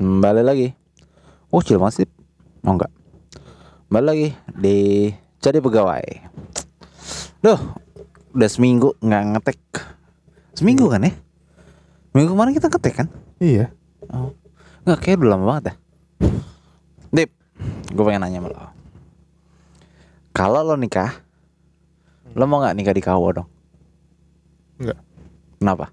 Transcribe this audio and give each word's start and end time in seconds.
Balik 0.00 0.44
lagi. 0.44 0.68
Oh, 1.54 1.62
chill 1.62 1.78
masih. 1.78 2.10
Oh 2.66 2.74
enggak. 2.74 2.90
Balik 3.92 4.06
lagi 4.08 4.28
di 4.56 4.76
jadi 5.38 5.60
pegawai. 5.60 6.02
Duh, 7.44 7.60
udah 8.34 8.48
seminggu 8.50 8.96
nggak 8.98 9.24
ngetek. 9.36 9.60
Seminggu 10.56 10.88
kan 10.88 11.04
ya? 11.04 11.12
Minggu 12.16 12.32
kemarin 12.34 12.56
kita 12.56 12.72
ngetek 12.72 12.94
kan? 13.04 13.08
Iya. 13.38 13.70
Oh. 14.10 14.32
Nggak 14.88 14.98
kayak 15.04 15.20
udah 15.20 15.30
lama 15.36 15.44
banget 15.46 15.64
ya. 15.68 15.74
Dip, 17.14 17.30
gue 17.90 18.04
pengen 18.04 18.22
nanya 18.24 18.40
sama 18.42 18.48
lo. 18.50 18.58
Kalau 20.34 20.60
lo 20.66 20.74
nikah, 20.74 21.14
lo 22.34 22.44
mau 22.50 22.58
nggak 22.58 22.74
nikah 22.74 22.94
di 22.94 23.02
KUA 23.02 23.30
dong? 23.38 23.48
Enggak. 24.82 24.98
Kenapa? 25.62 25.86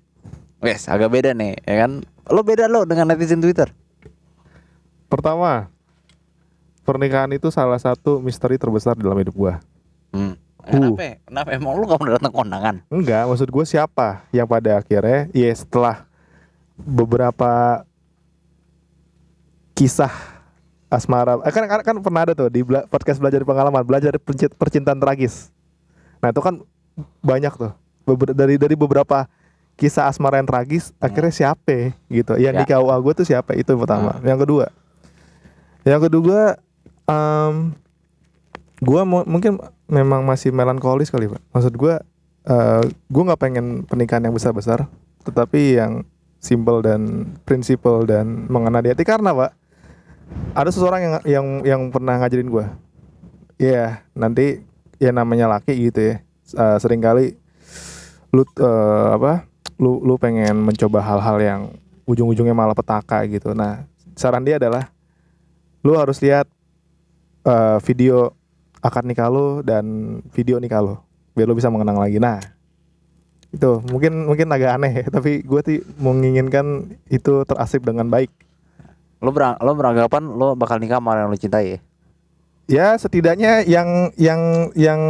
Wes, 0.61 0.89
agak 0.89 1.09
beda 1.13 1.33
nih, 1.33 1.57
ya 1.61 1.85
kan? 1.85 2.05
Lo 2.29 2.41
beda 2.41 2.65
lo 2.69 2.85
dengan 2.85 3.13
netizen 3.13 3.41
Twitter. 3.41 3.69
Pertama, 5.11 5.67
pernikahan 6.81 7.27
itu 7.35 7.51
salah 7.51 7.77
satu 7.77 8.23
misteri 8.23 8.55
terbesar 8.55 8.95
dalam 8.95 9.19
hidup 9.19 9.35
gua. 9.35 9.53
Hmm. 10.15 10.39
Uh. 10.61 10.71
Kenapa? 10.71 11.01
ya? 11.01 11.13
Kenapa 11.27 11.49
emang 11.51 11.73
lu 11.75 11.85
kamu 11.89 12.03
datang 12.15 12.31
kondangan? 12.31 12.75
Enggak, 12.87 13.27
maksud 13.27 13.49
gue 13.49 13.65
siapa 13.65 14.23
yang 14.31 14.45
pada 14.45 14.77
akhirnya 14.77 15.25
ya 15.33 15.49
setelah 15.51 16.05
beberapa 16.77 17.81
kisah 19.73 20.13
asmara 20.87 21.39
eh, 21.41 21.53
kan, 21.53 21.63
kan 21.65 21.81
kan 21.81 21.95
pernah 22.03 22.21
ada 22.27 22.33
tuh 22.35 22.51
di 22.51 22.61
bela- 22.61 22.85
podcast 22.85 23.17
belajar 23.17 23.41
pengalaman 23.41 23.81
belajar 23.81 24.13
perci- 24.19 24.51
percintaan 24.51 24.99
tragis 24.99 25.49
nah 26.19 26.29
itu 26.29 26.41
kan 26.43 26.61
banyak 27.23 27.53
tuh 27.55 27.71
Beber- 28.03 28.35
dari 28.35 28.59
dari 28.59 28.75
beberapa 28.75 29.25
kisah 29.73 30.05
asmara 30.05 30.37
yang 30.37 30.45
tragis 30.45 30.91
akhirnya 30.99 31.31
siapa 31.31 31.95
gitu 32.11 32.35
yang 32.37 32.53
Ya. 32.53 32.61
di 32.61 32.65
KUA 32.67 32.95
gue 32.99 33.13
tuh 33.23 33.25
siapa 33.25 33.55
itu 33.55 33.71
yang 33.71 33.81
pertama 33.81 34.19
yang 34.21 34.37
kedua 34.37 34.69
yang 35.85 36.01
kedua 36.01 36.57
gua 38.81 39.01
mau 39.05 39.21
mungkin 39.27 39.61
memang 39.91 40.25
masih 40.25 40.49
melankolis 40.49 41.11
kali 41.11 41.29
pak. 41.29 41.41
Maksud 41.53 41.73
gua 41.77 42.01
eh 42.41 42.83
gue 42.89 43.23
nggak 43.23 43.37
pengen 43.37 43.85
pernikahan 43.85 44.25
yang 44.25 44.33
besar 44.33 44.49
besar 44.49 44.89
tetapi 45.21 45.77
yang 45.77 46.01
simple 46.41 46.81
dan 46.81 47.29
prinsipal 47.45 48.01
dan 48.09 48.49
mengena 48.49 48.81
di 48.81 48.89
hati. 48.89 49.05
Karena 49.05 49.35
pak 49.35 49.53
ada 50.57 50.69
seseorang 50.73 51.01
yang 51.03 51.13
yang 51.27 51.47
yang 51.61 51.81
pernah 51.93 52.17
ngajarin 52.17 52.49
gua. 52.49 52.73
Iya 53.61 54.01
nanti 54.17 54.65
ya 54.97 55.13
namanya 55.13 55.45
laki 55.51 55.91
gitu 55.91 56.01
ya. 56.01 56.15
Eh, 56.51 56.77
sering 56.81 56.99
kali 56.99 57.37
lu 58.33 58.41
eh, 58.47 59.07
apa 59.13 59.45
lu 59.77 60.01
lu 60.01 60.17
pengen 60.17 60.57
mencoba 60.65 61.03
hal-hal 61.03 61.37
yang 61.41 61.61
ujung-ujungnya 62.09 62.57
malah 62.57 62.73
petaka 62.73 63.21
gitu. 63.29 63.53
Nah 63.53 63.85
saran 64.17 64.41
dia 64.41 64.57
adalah 64.57 64.89
lu 65.81 65.97
harus 65.97 66.17
lihat 66.21 66.45
eh, 67.43 67.77
video 67.81 68.33
akad 68.79 69.05
nikah 69.05 69.29
lu 69.29 69.61
dan 69.61 69.85
video 70.33 70.57
nikah 70.57 70.81
lu 70.81 70.95
biar 71.33 71.47
lu 71.47 71.53
bisa 71.53 71.69
mengenang 71.69 71.97
lagi 71.97 72.17
nah 72.17 72.41
itu 73.51 73.83
mungkin 73.91 74.25
mungkin 74.25 74.47
agak 74.47 74.79
aneh 74.79 75.03
ya, 75.03 75.05
tapi 75.11 75.43
gue 75.43 75.59
tuh 75.59 75.83
menginginkan 75.99 76.87
itu 77.07 77.43
terasip 77.43 77.83
dengan 77.83 78.07
baik 78.07 78.31
Lo 79.21 79.29
berang 79.29 79.53
lo 79.61 79.77
beranggapan 79.77 80.23
lo 80.23 80.57
bakal 80.57 80.81
nikah 80.81 80.97
sama 80.97 81.13
orang 81.13 81.29
yang 81.29 81.31
lo 81.31 81.37
cintai 81.37 81.65
ya? 81.67 81.79
ya 82.65 82.87
setidaknya 82.95 83.61
yang 83.67 84.09
yang 84.17 84.41
yang 84.73 85.01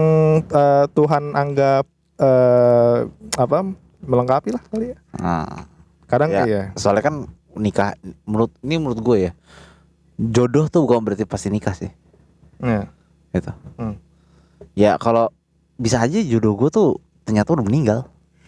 eh, 0.43 0.85
Tuhan 0.91 1.31
anggap 1.31 1.85
eh, 2.17 2.97
apa 3.37 3.57
melengkapi 4.01 4.49
lah 4.51 4.63
kali 4.67 4.91
ya 4.91 4.97
Nah, 5.15 5.69
kadang 6.09 6.33
Ya. 6.33 6.43
ya 6.43 6.63
soalnya 6.75 7.05
kan 7.05 7.15
nikah 7.55 7.93
menurut 8.25 8.51
ini 8.59 8.75
menurut 8.81 8.99
gue 8.99 9.17
ya 9.29 9.31
jodoh 10.21 10.69
tuh 10.69 10.85
bukan 10.85 11.01
berarti 11.01 11.25
pasti 11.25 11.49
nikah 11.49 11.73
sih 11.73 11.89
ya 12.59 12.85
gitu. 13.31 13.49
Hmm. 13.75 13.97
Ya 14.71 14.93
kalau 14.95 15.33
bisa 15.75 15.97
aja 15.97 16.21
jodoh 16.21 16.53
gue 16.55 16.69
tuh 16.69 16.89
ternyata 17.23 17.51
udah 17.51 17.63
meninggal 17.63 17.99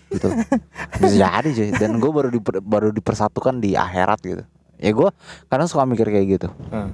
gitu. 0.09 0.29
bisa 0.99 1.15
jadi 1.17 1.49
cuy. 1.49 1.69
Dan 1.73 1.97
gue 1.97 2.11
baru 2.11 2.29
diper- 2.29 2.61
baru 2.61 2.89
dipersatukan 2.89 3.57
di 3.57 3.73
akhirat 3.73 4.19
gitu. 4.21 4.43
Ya 4.77 4.91
gue 4.91 5.09
kadang 5.47 5.65
suka 5.65 5.83
mikir 5.83 6.05
kayak 6.05 6.27
gitu. 6.31 6.47
Hmm. 6.69 6.93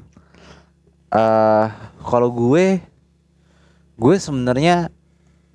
eh 1.09 1.65
kalau 1.99 2.29
gue 2.29 2.77
gue 3.95 4.15
sebenarnya 4.15 4.93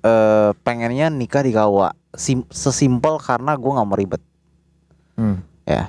eh 0.01 0.51
pengennya 0.61 1.09
nikah 1.09 1.41
di 1.41 1.49
KUA 1.49 1.89
Sim- 2.11 2.47
sesimpel 2.47 3.17
karena 3.17 3.55
gue 3.55 3.67
nggak 3.69 3.87
mau 3.87 3.95
ribet 3.95 4.21
Hmm. 5.15 5.39
ya 5.63 5.87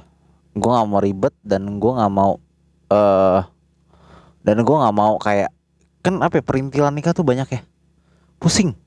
gue 0.52 0.70
nggak 0.70 0.86
mau 0.86 1.02
ribet 1.02 1.34
dan 1.42 1.66
gue 1.76 1.92
nggak 1.92 2.08
mau 2.08 2.38
eh 2.90 3.40
dan 4.46 4.56
gue 4.62 4.76
nggak 4.78 4.96
mau 4.96 5.18
kayak 5.18 5.50
kan 6.06 6.22
apa 6.22 6.38
ya, 6.38 6.42
perintilan 6.46 6.94
nikah 6.94 7.10
tuh 7.10 7.26
banyak 7.26 7.48
ya. 7.50 7.60
Pusing. 8.38 8.78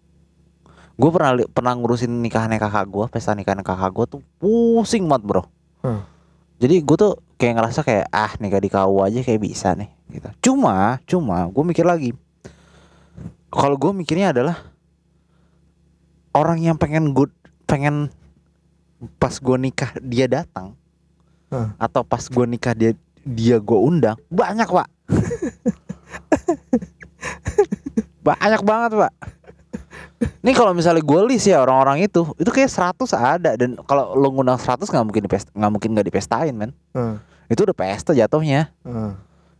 Gue 0.95 1.09
pernah 1.11 1.35
li- 1.35 1.49
pernah 1.51 1.75
ngurusin 1.75 2.11
nikahannya 2.23 2.59
kakak 2.59 2.87
gue 2.87 3.05
pesta 3.11 3.35
nikahan 3.35 3.59
kakak 3.63 3.91
gue 3.91 4.05
tuh 4.17 4.21
pusing 4.39 5.07
banget 5.07 5.23
bro. 5.27 5.43
Hmm. 5.79 6.03
jadi 6.59 6.83
gue 6.83 6.97
tuh 6.99 7.15
kayak 7.39 7.55
ngerasa 7.55 7.87
kayak 7.87 8.11
ah 8.11 8.35
nikah 8.35 8.59
di 8.59 8.67
KUA 8.67 9.07
aja 9.07 9.19
kayak 9.23 9.39
bisa 9.39 9.71
nih 9.79 9.87
gitu. 10.11 10.27
Cuma 10.51 10.99
cuma 11.07 11.47
gue 11.47 11.63
mikir 11.63 11.87
lagi. 11.87 12.11
Kalau 13.47 13.79
gue 13.79 13.91
mikirnya 13.95 14.35
adalah 14.35 14.59
orang 16.35 16.59
yang 16.59 16.75
pengen 16.75 17.15
gue 17.15 17.31
pengen 17.63 18.11
pas 19.15 19.31
gue 19.31 19.57
nikah 19.57 19.95
dia 20.03 20.27
datang 20.27 20.75
Hah. 21.47 21.73
atau 21.79 22.03
pas 22.03 22.21
gue 22.21 22.45
nikah 22.45 22.75
dia 22.75 22.91
dia 23.29 23.57
gue 23.57 23.79
undang 23.79 24.17
banyak 24.27 24.65
pak 24.65 24.87
banyak 28.21 28.61
banget 28.61 28.91
pak 28.97 29.13
Nih 30.39 30.51
kalau 30.51 30.75
misalnya 30.75 30.99
gue 30.99 31.21
list 31.25 31.47
ya 31.47 31.63
orang-orang 31.63 32.03
itu 32.03 32.27
itu 32.35 32.47
kayak 32.49 32.67
100 32.67 32.99
ada 33.15 33.55
dan 33.55 33.79
kalau 33.81 34.11
lo 34.13 34.27
ngundang 34.29 34.59
100 34.59 34.83
nggak 34.83 35.05
mungkin 35.05 35.23
nggak 35.27 35.71
mungkin 35.71 35.89
nggak 35.95 36.07
dipestain 36.07 36.51
men 36.51 36.71
Hmm. 36.91 37.23
itu 37.47 37.63
udah 37.63 37.71
pesta 37.73 38.11
jatuhnya 38.11 38.67
Hmm. 38.81 39.15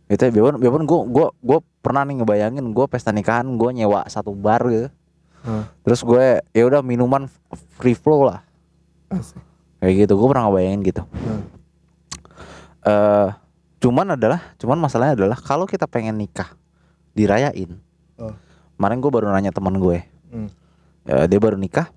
itu 0.06 0.20
ya 0.20 0.30
biarpun 0.30 0.56
biarpun 0.56 0.84
gue 0.84 1.00
gue 1.10 1.26
gue 1.38 1.58
pernah 1.80 2.04
nih 2.04 2.20
ngebayangin 2.20 2.64
gue 2.66 2.86
pesta 2.86 3.08
nikahan 3.08 3.48
gue 3.50 3.70
nyewa 3.72 4.04
satu 4.06 4.32
bar 4.32 4.60
gitu 4.66 4.88
Hmm. 5.40 5.64
terus 5.80 6.04
gue 6.04 6.24
ya 6.52 6.62
udah 6.62 6.84
minuman 6.84 7.24
free 7.74 7.96
flow 7.96 8.28
lah 8.28 8.44
Asik. 9.08 9.40
kayak 9.80 9.94
gitu 9.98 10.12
gue 10.14 10.28
pernah 10.28 10.44
ngebayangin 10.46 10.80
gitu 10.82 11.02
Hmm. 11.04 11.42
eh 12.82 13.28
cuman 13.80 14.14
adalah 14.14 14.54
cuman 14.56 14.76
masalahnya 14.78 15.16
adalah 15.16 15.36
kalau 15.36 15.64
kita 15.64 15.88
pengen 15.88 16.16
nikah 16.16 16.52
dirayain 17.12 17.80
Oh. 18.14 18.36
kemarin 18.76 19.00
gue 19.00 19.08
baru 19.10 19.26
nanya 19.28 19.50
teman 19.50 19.76
gue 19.76 20.04
Hmm. 20.30 20.46
Eh, 21.02 21.26
dia 21.26 21.40
baru 21.40 21.56
nikah 21.56 21.88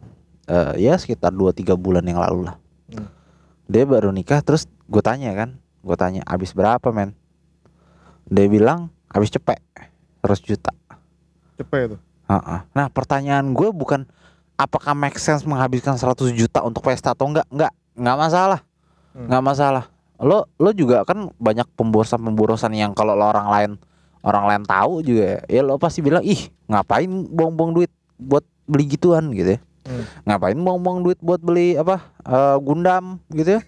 eh, 0.47 0.81
ya 0.81 0.95
sekitar 0.95 1.29
2-3 1.29 1.75
bulan 1.75 2.01
yang 2.01 2.17
lalu 2.17 2.47
lah 2.47 2.55
Hmm. 2.87 3.07
dia 3.67 3.83
baru 3.83 4.09
nikah 4.09 4.39
terus 4.39 4.65
gue 4.87 5.03
tanya 5.03 5.35
kan 5.35 5.59
gue 5.83 5.95
tanya 5.95 6.23
habis 6.23 6.55
berapa 6.55 6.89
men 6.89 7.11
dia 8.23 8.47
bilang 8.47 8.87
habis 9.07 9.29
cepet 9.29 9.59
100 10.23 10.39
juta 10.41 10.71
Cepet 11.53 11.79
itu. 11.85 11.97
Heeh. 12.25 12.59
Nah 12.71 12.87
pertanyaan 12.89 13.53
gue 13.53 13.69
bukan 13.69 14.09
apakah 14.55 14.95
make 14.95 15.19
sense 15.19 15.43
menghabiskan 15.43 15.93
100 15.93 16.33
juta 16.33 16.63
untuk 16.63 16.81
pesta 16.81 17.11
atau 17.11 17.29
enggak? 17.29 17.45
Enggak, 17.51 17.69
enggak 17.93 18.17
masalah, 18.17 18.59
Hmm. 19.13 19.27
enggak 19.29 19.43
masalah. 19.43 19.83
Lo 20.23 20.47
lo 20.55 20.71
juga 20.71 21.03
kan 21.03 21.29
banyak 21.35 21.67
pemborosan-pemborosan 21.75 22.71
yang 22.73 22.95
kalau 22.95 23.13
lo 23.13 23.27
orang 23.27 23.47
lain 23.51 23.71
orang 24.23 24.47
lain 24.47 24.63
tahu 24.63 25.03
juga 25.03 25.43
ya 25.45 25.61
lo 25.61 25.75
pasti 25.75 25.99
bilang 25.99 26.23
ih 26.23 26.39
ngapain 26.65 27.11
buang-buang 27.27 27.75
duit 27.75 27.91
buat 28.15 28.41
beli 28.63 28.87
gituan 28.89 29.35
gitu 29.35 29.55
ya. 29.55 29.59
Hmm. 29.83 30.03
Ngapain 30.23 30.55
buang-buang 30.55 31.03
duit 31.03 31.19
buat 31.19 31.43
beli 31.43 31.75
apa 31.75 32.07
eh, 32.23 32.55
Gundam 32.63 33.19
gitu 33.29 33.59
ya? 33.59 33.61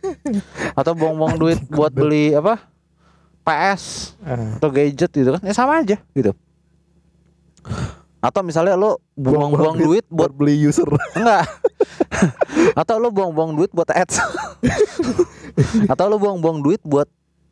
Atau 0.71 0.95
buang-buang 0.95 1.35
duit 1.35 1.59
buat 1.75 1.91
beli 1.91 2.31
apa 2.31 2.63
PS 3.46 4.16
Ah. 4.25 4.57
atau 4.57 4.72
gadget 4.72 5.11
gitu 5.11 5.29
kan? 5.29 5.41
Ya 5.43 5.53
sama 5.53 5.84
aja 5.84 5.99
gitu. 6.16 6.31
Atau 8.25 8.41
misalnya 8.41 8.73
lo 8.73 8.97
buang-buang 9.13 9.77
duit 9.77 10.01
buat 10.09 10.33
beli 10.33 10.57
user. 10.66 10.89
enggak. 11.13 11.45
Atau 12.81 12.97
lo 12.97 13.13
buang-buang 13.13 13.53
duit 13.53 13.69
buat 13.69 13.85
ads. 13.93 14.17
Atau 15.93 16.09
lo 16.09 16.17
buang-buang 16.17 16.66
duit 16.66 16.81
buat 16.81 17.05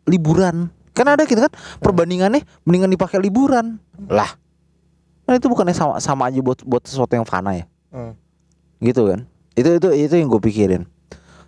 liburan. 0.09 0.73
Kan 0.97 1.13
ada 1.13 1.29
gitu 1.29 1.45
kan 1.45 1.53
perbandingannya 1.77 2.41
mendingan 2.65 2.89
dipakai 2.89 3.21
liburan. 3.21 3.77
Lah. 4.09 4.33
Kan 5.29 5.37
itu 5.37 5.45
bukannya 5.45 5.77
sama 5.77 6.01
sama 6.01 6.33
aja 6.33 6.41
buat 6.41 6.65
buat 6.65 6.81
sesuatu 6.89 7.13
yang 7.13 7.25
fana 7.29 7.53
ya. 7.53 7.65
Hmm. 7.93 8.17
Gitu 8.81 9.13
kan. 9.13 9.29
Itu 9.53 9.77
itu 9.77 9.87
itu 9.93 10.13
yang 10.17 10.25
gue 10.25 10.41
pikirin. 10.41 10.89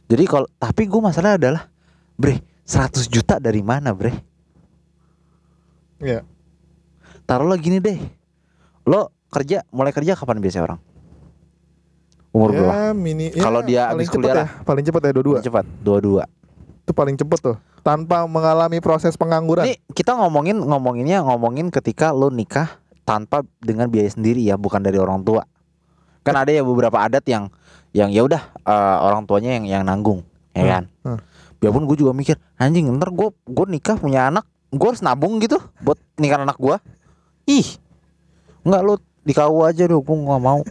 Jadi 0.06 0.24
kalau 0.30 0.46
tapi 0.62 0.86
gue 0.86 1.02
masalah 1.02 1.42
adalah 1.42 1.66
Bre, 2.14 2.46
100 2.64 3.10
juta 3.10 3.42
dari 3.42 3.66
mana, 3.66 3.90
Bre? 3.92 4.14
Iya. 5.98 6.22
Taruhlah 7.26 7.58
gini 7.58 7.82
deh. 7.82 7.98
Lo 8.86 9.15
kerja 9.36 9.68
mulai 9.70 9.92
kerja 9.92 10.16
kapan 10.16 10.40
biasanya 10.40 10.64
orang? 10.72 10.80
Umur 12.32 12.52
berapa? 12.52 12.72
ya, 12.72 12.88
mini. 12.92 13.32
Kalau 13.32 13.64
dia 13.64 13.92
habis 13.92 14.12
kuliah 14.12 14.44
ya, 14.44 14.48
paling 14.64 14.84
cepet 14.84 15.02
ya 15.08 15.12
dua-dua. 15.16 15.40
Cepat, 15.40 15.66
dua-dua. 15.80 16.24
Itu 16.84 16.92
paling 16.92 17.16
cepet 17.16 17.40
tuh. 17.42 17.58
tanpa 17.80 18.26
mengalami 18.26 18.82
proses 18.82 19.14
pengangguran. 19.14 19.70
Ini 19.70 19.78
kita 19.94 20.18
ngomongin 20.18 20.58
ngomonginnya 20.58 21.22
ngomongin 21.22 21.70
ketika 21.70 22.10
lo 22.10 22.34
nikah 22.34 22.82
tanpa 23.06 23.46
dengan 23.62 23.86
biaya 23.88 24.10
sendiri 24.10 24.42
ya, 24.42 24.58
bukan 24.58 24.82
dari 24.82 24.98
orang 24.98 25.22
tua. 25.22 25.46
Kan 26.26 26.34
ada 26.34 26.50
ya 26.50 26.66
beberapa 26.66 26.98
adat 26.98 27.22
yang 27.30 27.54
yang 27.94 28.10
ya 28.10 28.26
udah 28.26 28.42
eh, 28.66 28.98
orang 29.06 29.30
tuanya 29.30 29.54
yang 29.62 29.66
yang 29.70 29.84
nanggung, 29.86 30.26
ya 30.52 30.66
Hmm, 30.66 30.72
kan? 30.74 30.84
hmm. 31.06 31.20
Biarpun 31.62 31.86
gue 31.86 31.98
juga 32.02 32.12
mikir, 32.12 32.36
anjing 32.58 32.90
ntar 32.98 33.14
gue 33.14 33.30
gue 33.46 33.66
nikah 33.70 33.96
punya 33.96 34.34
anak, 34.34 34.44
gue 34.74 34.88
harus 34.90 35.06
nabung 35.06 35.38
gitu 35.38 35.62
buat 35.80 36.02
nikah 36.18 36.42
anak 36.42 36.58
gue. 36.58 36.76
Ih, 37.48 37.78
nggak 38.66 38.82
lo 38.82 38.98
di 39.26 39.34
KU 39.34 39.60
aja 39.62 39.84
deh, 39.84 39.98
gue 39.98 40.16
nggak 40.22 40.40
mau. 40.40 40.62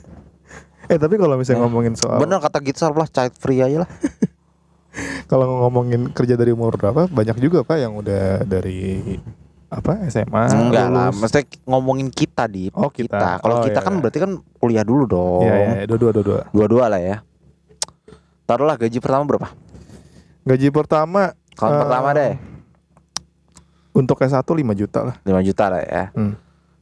Eh 0.87 0.95
tapi 0.95 1.17
kalau 1.17 1.35
misalnya 1.35 1.59
Eh, 1.59 1.65
ngomongin 1.65 1.95
soal 1.95 2.17
Bener 2.19 2.39
kata 2.39 2.61
Gitsar 2.61 2.93
lah, 2.93 3.05
child 3.07 3.35
free 3.35 3.59
aja 3.59 3.83
lah. 3.83 3.91
kalau 5.31 5.67
ngomongin 5.67 6.07
kerja 6.09 6.35
dari 6.35 6.53
umur 6.53 6.77
berapa 6.77 7.09
banyak 7.09 7.35
juga 7.37 7.67
pak 7.67 7.77
yang 7.77 7.97
udah 7.97 8.45
dari 8.45 9.19
apa 9.67 10.07
SMA 10.07 10.47
Enggak 10.47 10.87
lah, 10.87 11.11
lulus. 11.11 11.19
mesti 11.19 11.41
ngomongin 11.65 12.07
kita 12.07 12.47
di 12.47 12.71
Oh, 12.71 12.87
kita. 12.89 13.41
Kalau 13.41 13.59
Oh, 13.59 13.65
kita 13.65 13.81
iya, 13.81 13.83
kan 13.83 13.93
iya. 13.93 14.01
berarti 14.01 14.19
kan 14.21 14.31
kuliah 14.55 14.85
dulu 14.85 15.05
dong. 15.05 15.43
Iya 15.43 15.55
iya 15.57 15.69
iya, 15.75 15.85
dua-dua 15.85 16.11
dua-dua. 16.15 16.41
Dua-dua 16.53 16.85
lah 16.87 17.01
ya. 17.01 17.17
Taruhlah 18.45 18.77
gaji 18.77 18.99
pertama 19.01 19.25
berapa? 19.25 19.49
Gaji 20.45 20.69
pertama 20.69 21.33
Kalau 21.55 21.73
Eh, 21.73 21.81
pertama 21.81 22.09
deh 22.13 22.33
untuk 23.91 24.19
S1 24.19 24.43
5 24.43 24.53
juta 24.77 25.01
lah. 25.03 25.17
5 25.23 25.39
juta 25.41 25.65
lah 25.71 25.81
ya. 25.81 26.05
Hmm. 26.13 26.35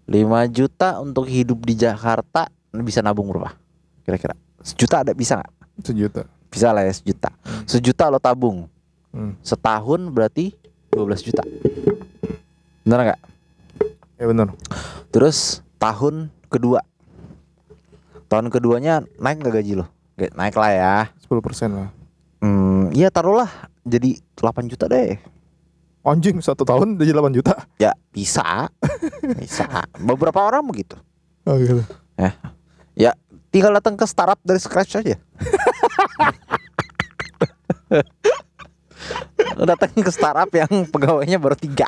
5 0.06 0.19
juta 0.50 0.99
untuk 0.99 1.26
hidup 1.26 1.62
di 1.62 1.78
Jakarta 1.78 2.50
bisa 2.82 3.00
nabung 3.00 3.31
berapa? 3.31 3.54
Kira-kira 4.02 4.34
sejuta 4.60 5.06
ada 5.06 5.12
bisa 5.14 5.38
nggak? 5.38 5.52
Sejuta. 5.82 6.22
Bisa 6.52 6.69
lah 6.75 6.84
ya 6.84 6.93
sejuta. 6.93 7.31
Sejuta 7.64 8.10
lo 8.10 8.19
tabung 8.19 8.69
Hmm. 9.12 9.37
setahun 9.44 10.08
berarti 10.08 10.56
12 10.88 11.20
juta. 11.20 11.44
Bener 12.81 13.12
nggak? 13.12 13.20
Ya 14.16 14.25
benar. 14.25 14.49
Terus 15.12 15.60
tahun 15.76 16.32
kedua, 16.49 16.81
tahun 18.32 18.49
keduanya 18.49 19.04
naik 19.20 19.44
nggak 19.44 19.54
gaji 19.60 19.84
lo? 19.84 19.87
Naik 20.16 20.56
lah 20.56 20.72
ya. 20.72 20.96
10% 21.28 21.76
lah. 21.76 21.88
Hmm, 22.40 22.88
ya 22.96 23.12
taruhlah 23.12 23.52
jadi 23.84 24.16
8 24.40 24.64
juta 24.72 24.88
deh. 24.88 25.20
Anjing 26.02 26.43
satu 26.43 26.66
tahun 26.66 26.99
jadi 26.99 27.14
8 27.14 27.31
juta. 27.31 27.54
Ya 27.78 27.94
bisa, 28.10 28.66
bisa. 29.38 29.87
Beberapa 29.96 30.43
orang 30.43 30.66
begitu. 30.66 30.99
Oh 31.46 31.54
gitu. 31.54 31.82
Ya 32.94 33.14
tinggal 33.49 33.70
datang 33.72 33.94
ke 33.94 34.02
startup 34.04 34.43
dari 34.43 34.58
scratch 34.58 34.99
aja. 34.99 35.16
Datang 39.52 39.93
ke 39.93 40.10
startup 40.10 40.49
yang 40.50 40.88
pegawainya 40.88 41.37
baru 41.37 41.54
tiga, 41.54 41.84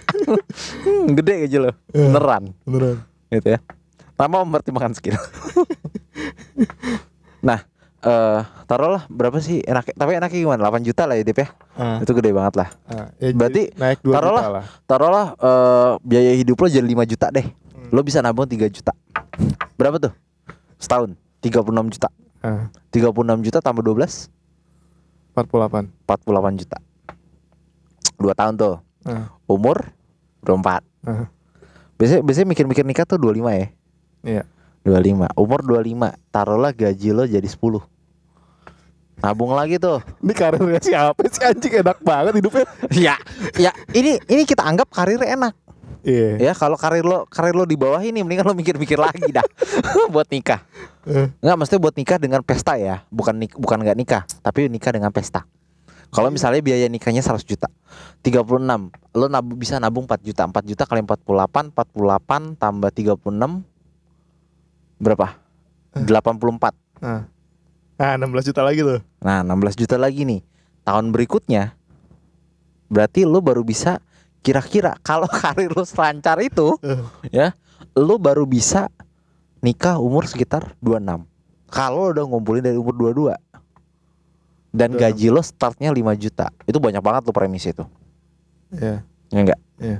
Hmm, 0.84 1.16
gede 1.16 1.48
aja 1.48 1.58
loh, 1.64 1.74
Iya. 1.90 2.06
beneran, 2.10 2.42
Beneran. 2.62 2.96
gitu 3.32 3.48
ya. 3.56 3.58
Tanpa 4.14 4.44
mempertimbangkan 4.44 4.94
skill. 4.94 5.16
nah, 7.48 7.64
eh 8.04 8.40
taruhlah 8.64 9.08
berapa 9.08 9.36
sih 9.38 9.60
enak? 9.60 9.90
Tapi 9.90 10.14
enaknya 10.14 10.38
gimana? 10.38 10.60
8 10.62 10.80
juta 10.80 11.04
lah 11.04 11.16
ya 11.16 11.24
Dip 11.24 11.36
ya. 11.36 11.48
Ah, 11.74 11.98
Itu 11.98 12.12
gede 12.12 12.30
banget 12.30 12.54
lah. 12.56 12.68
ah, 12.86 13.08
ya 13.16 13.32
Berarti 13.32 13.72
naik 13.74 13.98
2 14.00 14.12
taruhlah. 14.12 14.44
lah. 14.52 14.64
Taruhlah 14.84 15.26
eh, 15.34 15.92
biaya 16.00 16.32
hidup 16.34 16.56
lo 16.56 16.66
jadi 16.66 16.84
5 16.84 17.04
juta 17.06 17.26
deh. 17.28 17.46
Hmm. 17.46 17.88
Lo 17.88 18.00
bisa 18.00 18.20
nabung 18.20 18.44
3 18.44 18.68
juta. 18.68 18.92
Berapa 19.74 19.96
tuh? 19.98 20.12
Setahun 20.76 21.16
36 21.40 21.64
juta. 21.90 22.08
Ah, 22.40 22.68
36 22.90 23.10
juta 23.40 23.58
tambah 23.58 23.80
12 23.80 24.28
48. 25.32 25.90
48 26.06 26.60
juta. 26.60 26.78
Dua 28.14 28.32
tahun 28.32 28.54
tuh. 28.54 28.76
Ah, 29.02 29.32
Umur 29.44 29.90
24. 30.40 30.84
ah, 31.04 31.26
Biasanya 31.94 32.20
biasanya 32.20 32.48
mikir-mikir 32.48 32.84
nikah 32.84 33.04
tuh 33.04 33.16
25 33.16 33.54
ya. 33.54 33.66
Iya. 34.22 34.42
25. 34.82 35.32
Umur 35.34 35.60
25. 35.60 36.12
Taruhlah 36.28 36.70
gaji 36.70 37.10
lo 37.10 37.24
jadi 37.24 37.44
10. 37.44 37.80
Nabung 39.24 39.56
lagi 39.56 39.80
tuh. 39.80 40.04
Ini 40.20 40.32
karirnya 40.36 40.80
siapa 40.84 41.24
sih 41.32 41.40
anjing 41.40 41.80
enak 41.80 41.98
banget 42.04 42.44
hidupnya. 42.44 42.68
ya, 42.92 43.16
ya 43.56 43.72
ini 43.96 44.20
ini 44.28 44.44
kita 44.44 44.60
anggap 44.60 44.92
karir 44.92 45.16
enak. 45.24 45.56
Iya. 46.04 46.36
Ya, 46.36 46.52
kalau 46.52 46.76
karir 46.76 47.00
lo 47.00 47.24
karir 47.32 47.56
lo 47.56 47.64
di 47.64 47.80
bawah 47.80 48.04
ini 48.04 48.20
mendingan 48.20 48.44
lo 48.44 48.52
mikir-mikir 48.52 49.00
lagi 49.00 49.32
dah 49.32 49.40
buat 50.12 50.28
nikah. 50.28 50.60
Eh, 51.08 51.32
Enggak, 51.40 51.56
mesti 51.56 51.74
buat 51.80 51.96
nikah 51.96 52.20
dengan 52.20 52.44
pesta 52.44 52.76
ya. 52.76 53.00
Bukan 53.08 53.40
nik 53.40 53.56
bukan 53.56 53.80
nggak 53.80 53.96
nikah, 53.96 54.22
tapi 54.44 54.68
nikah 54.68 54.92
dengan 54.92 55.08
pesta. 55.08 55.48
Kalau 56.12 56.28
misalnya 56.28 56.60
biaya 56.60 56.86
nikahnya 56.86 57.26
100 57.26 57.42
juta 57.42 57.66
36 58.22 58.46
Lo 59.18 59.26
nabung, 59.26 59.58
bisa 59.58 59.82
nabung 59.82 60.06
4 60.06 60.22
juta 60.22 60.46
4 60.46 60.62
juta 60.62 60.86
kali 60.86 61.02
48 61.02 61.74
48 61.74 62.54
tambah 62.54 62.90
36 62.94 63.18
Berapa? 65.02 65.34
84 65.98 66.70
Ah. 67.02 67.26
Ah, 67.94 68.18
16 68.18 68.50
juta 68.50 68.60
lagi 68.60 68.82
tuh. 68.82 68.98
Nah 69.22 69.40
16 69.40 69.78
juta 69.78 69.94
lagi 69.94 70.26
nih 70.26 70.42
Tahun 70.82 71.08
berikutnya 71.08 71.78
Berarti 72.86 73.22
lo 73.22 73.38
baru 73.38 73.62
bisa 73.62 74.02
Kira-kira 74.40 74.98
kalau 75.06 75.24
karir 75.24 75.70
lo 75.70 75.82
selancar 75.82 76.38
itu 76.38 76.74
Eh. 76.82 76.98
Ya 77.30 77.54
Lo 77.94 78.18
baru 78.18 78.44
bisa 78.44 78.90
Nikah 79.60 79.96
umur 79.96 80.26
sekitar 80.26 80.74
26 80.78 81.22
Kalau 81.68 82.10
udah 82.10 82.24
ngumpulin 82.24 82.60
dari 82.60 82.74
umur 82.74 82.92
22 82.92 83.34
Dan 84.70 84.90
26. 84.90 85.00
gaji 85.00 85.26
lo 85.30 85.40
startnya 85.40 85.88
5 85.88 86.02
juta 86.18 86.50
Itu 86.64 86.78
banyak 86.78 86.98
banget 86.98 87.22
lo 87.24 87.32
premis 87.32 87.62
itu 87.62 87.86
Iya. 88.70 89.06
Ya 89.30 89.38
enggak? 89.38 89.60
Iya. 89.78 89.98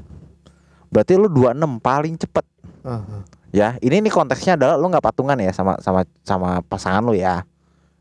Berarti 0.90 1.14
lo 1.14 1.26
26 1.26 1.55
paling 1.79 2.14
cepet 2.17 2.43
Ah, 2.82 3.00
ah. 3.00 3.23
Ya 3.49 3.79
ini 3.79 4.02
nih 4.02 4.11
konteksnya 4.11 4.58
adalah 4.58 4.75
lo 4.75 4.85
nggak 4.85 5.00
patungan 5.05 5.38
ya 5.38 5.49
sama 5.49 5.79
sama 5.79 6.02
sama 6.20 6.58
pasangan 6.61 7.00
lo 7.00 7.14
ya 7.14 7.47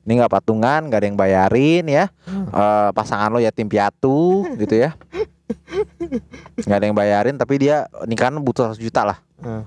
Ini 0.04 0.20
nggak 0.20 0.32
patungan, 0.32 0.92
nggak 0.92 1.00
ada 1.00 1.08
yang 1.08 1.20
bayarin 1.20 1.86
ya. 1.88 2.06
Eh, 2.28 2.90
Pasangan 2.92 3.32
lo 3.32 3.40
yatim 3.40 3.72
piatu 3.72 4.44
gitu 4.60 4.76
ya. 4.76 4.96
Nggak 6.60 6.78
ada 6.78 6.86
yang 6.86 6.98
bayarin 6.98 7.36
tapi 7.40 7.56
dia 7.60 7.88
nikahan 8.04 8.36
butuh 8.40 8.76
100 8.76 8.84
juta 8.84 9.02
lah. 9.08 9.18
Ah. 9.40 9.64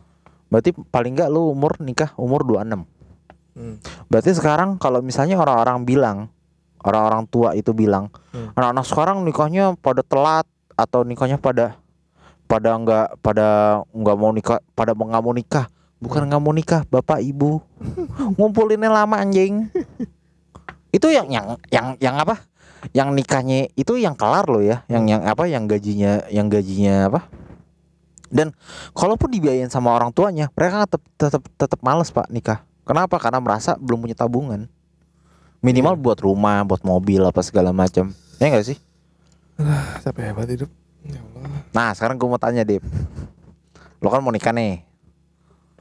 Berarti 0.47 0.77
paling 0.93 1.17
nggak 1.17 1.31
lu 1.33 1.51
umur 1.51 1.81
nikah 1.83 2.15
umur 2.15 2.47
26 2.47 2.87
Hmm. 3.57 3.81
Berarti 4.13 4.37
sekarang 4.37 4.77
kalau 4.77 5.01
misalnya 5.01 5.41
orang-orang 5.41 5.89
bilang 5.89 6.19
Orang-orang 6.85 7.25
tua 7.25 7.57
itu 7.57 7.73
bilang 7.73 8.13
Hmm. 8.29 8.53
Anak-anak 8.53 8.85
sekarang 8.85 9.17
nikahnya 9.25 9.73
pada 9.81 10.05
telat 10.05 10.45
Atau 10.77 11.09
nikahnya 11.09 11.41
pada 11.41 11.81
Pada 12.45 12.77
nggak 12.77 13.17
pada 13.25 13.81
nggak 13.97 14.17
mau 14.21 14.29
nikah 14.29 14.61
Pada 14.77 14.93
nggak 14.93 15.23
mau 15.25 15.33
nikah. 15.33 15.73
Bukan 16.05 16.29
nggak 16.29 16.43
mau 16.45 16.53
nikah 16.53 16.85
Bapak 16.93 17.25
ibu. 17.25 17.65
Ngumpulinnya 18.37 18.93
lama 18.93 19.25
anjing 19.25 19.73
Itu 20.97 21.13
yang 21.13 21.29
yang 21.29 21.61
yang 21.69 21.87
yang 22.01 22.17
apa 22.17 22.41
Yang 22.97 23.09
nikahnya 23.13 23.69
itu 23.77 24.01
yang 24.01 24.17
kelar 24.17 24.49
loh 24.49 24.65
ya 24.65 24.81
Yang 24.89 25.05
yang 25.13 25.23
apa 25.29 25.45
yang 25.45 25.69
gajinya 25.69 26.25
Yang 26.33 26.47
gajinya 26.61 27.13
apa 27.13 27.21
dan 28.27 28.51
kalaupun 28.91 29.31
dibiayain 29.31 29.71
sama 29.71 29.95
orang 29.95 30.11
tuanya, 30.11 30.51
mereka 30.59 30.83
tetap 30.83 31.03
tetap 31.15 31.43
tetap 31.47 31.79
males 31.79 32.11
pak 32.11 32.27
nikah. 32.27 32.59
Kenapa? 32.83 33.23
Karena 33.23 33.39
merasa 33.39 33.79
belum 33.79 34.03
punya 34.03 34.19
tabungan. 34.19 34.67
Minimal 35.63 35.95
Iya. 35.95 36.03
buat 36.03 36.19
rumah, 36.27 36.67
buat 36.67 36.83
mobil 36.83 37.23
apa 37.23 37.39
segala 37.47 37.71
macam. 37.71 38.11
Ya 38.43 38.51
enggak 38.51 38.67
sih? 38.67 38.79
Ah, 39.57 40.03
Siapa 40.03 40.21
hebat 40.27 40.51
hidup? 40.51 40.69
Ya 41.07 41.23
Allah. 41.23 41.63
Nah 41.71 41.91
sekarang 41.95 42.19
gue 42.19 42.29
mau 42.29 42.37
tanya 42.37 42.67
Dip 42.67 42.83
Lo 44.05 44.13
kan 44.13 44.21
mau 44.21 44.29
nikah 44.29 44.53
nih 44.53 44.85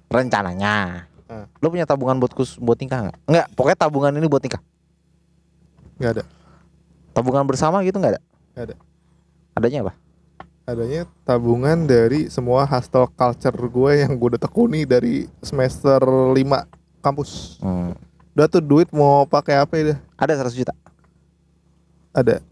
Rencananya 0.07 1.09
Ah. 1.25 1.49
Lo 1.57 1.73
punya 1.73 1.89
tabungan 1.89 2.21
buat 2.21 2.31
kus, 2.37 2.61
buat 2.61 2.77
nikah 2.77 3.09
nggak? 3.09 3.17
Enggak, 3.25 3.47
pokoknya 3.57 3.77
tabungan 3.81 4.13
ini 4.13 4.29
buat 4.29 4.45
nikah 4.45 4.61
Gak 5.97 6.11
ada. 6.19 6.23
Tabungan 7.11 7.47
bersama 7.47 7.79
gitu 7.81 7.95
nggak 7.95 8.19
ada? 8.19 8.21
Nggak 8.53 8.65
ada. 8.67 8.75
Adanya 9.55 9.79
apa? 9.87 9.93
Adanya 10.65 11.01
tabungan 11.23 11.85
dari 11.85 12.27
semua 12.27 12.65
hustle 12.65 13.07
culture 13.13 13.55
gue 13.55 13.91
yang 14.01 14.11
gue 14.11 14.27
udah 14.35 14.41
tekuni 14.41 14.83
dari 14.83 15.29
semester 15.39 16.01
5 16.01 16.35
kampus. 16.99 17.61
Hmm. 17.61 17.93
Udah 18.35 18.51
tuh 18.51 18.59
duit 18.59 18.91
mau 18.91 19.23
pakai 19.23 19.61
apa 19.61 19.73
ya? 19.79 19.95
Ada 20.19 20.43
100 20.43 20.59
juta 20.59 20.73
Ada. 22.11 22.43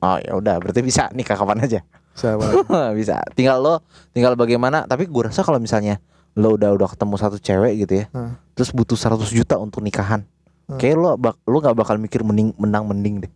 Oh 0.00 0.16
ya 0.20 0.32
udah, 0.36 0.60
berarti 0.60 0.80
bisa 0.80 1.08
nikah 1.12 1.36
kapan 1.36 1.60
aja 1.60 1.80
Siapa? 2.12 2.44
bisa 2.98 3.20
tinggal 3.32 3.60
lo 3.60 3.74
tinggal 4.12 4.36
bagaimana 4.36 4.84
tapi 4.84 5.04
gue 5.04 5.22
rasa 5.24 5.44
kalau 5.44 5.56
misalnya 5.60 6.00
lo 6.32 6.56
udah 6.56 6.72
udah 6.72 6.88
ketemu 6.88 7.14
satu 7.16 7.36
cewek 7.36 7.84
gitu 7.84 8.04
ya 8.04 8.06
Hmm. 8.12 8.36
terus 8.52 8.72
butuh 8.72 8.96
100 8.96 9.20
juta 9.32 9.56
untuk 9.56 9.80
nikahan 9.80 10.24
Hmm. 10.66 10.76
kayak 10.76 10.96
lo 10.96 11.14
bak 11.14 11.38
lo 11.42 11.56
nggak 11.56 11.76
bakal 11.76 11.94
mikir 11.96 12.20
mending 12.20 12.50
menang 12.56 12.84
mending 12.84 13.22
deh 13.22 13.32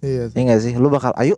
iya 0.00 0.26
sih. 0.26 0.34
ya 0.34 0.42
nggak 0.42 0.60
sih 0.60 0.72
lo 0.74 0.88
bakal 0.88 1.12
ayo 1.14 1.36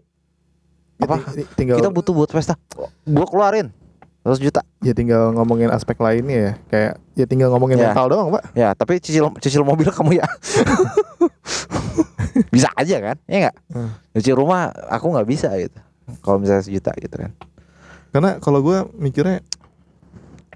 Ya, 0.97 1.05
apa? 1.05 1.19
ti- 1.29 1.49
tinggal 1.57 1.77
kita 1.77 1.91
butuh 1.91 2.13
buat 2.13 2.31
pesta 2.31 2.55
gua 3.03 3.27
keluarin 3.27 3.75
100 4.23 4.39
juta 4.39 4.63
ya 4.79 4.93
tinggal 4.93 5.35
ngomongin 5.35 5.67
aspek 5.69 5.99
lainnya 5.99 6.39
ya. 6.39 6.53
Kayak 6.69 6.93
ya 7.13 7.25
tinggal 7.27 7.51
ngomongin 7.51 7.75
Ya. 7.77 7.91
mental 7.91 8.07
doang, 8.07 8.31
Pak. 8.31 8.55
ya 8.55 8.71
tapi 8.71 8.97
cicil 8.97 9.35
cicil 9.37 9.67
mobil 9.67 9.91
kamu 9.91 10.15
ya 10.15 10.27
bisa 12.49 12.71
aja 12.73 12.97
kan 13.03 13.17
ya 13.27 13.37
nggak 13.43 13.57
Hmm. 13.69 13.91
cicil 14.15 14.37
rumah 14.37 14.71
aku 14.89 15.11
nggak 15.11 15.27
bisa 15.27 15.51
gitu 15.57 15.75
Kalau 16.19 16.37
misalnya 16.37 16.63
sejuta 16.63 16.95
gitu 16.95 17.15
kan. 17.15 17.31
Karena 18.11 18.37
kalau 18.37 18.61
gue 18.61 18.79
mikirnya 18.95 19.41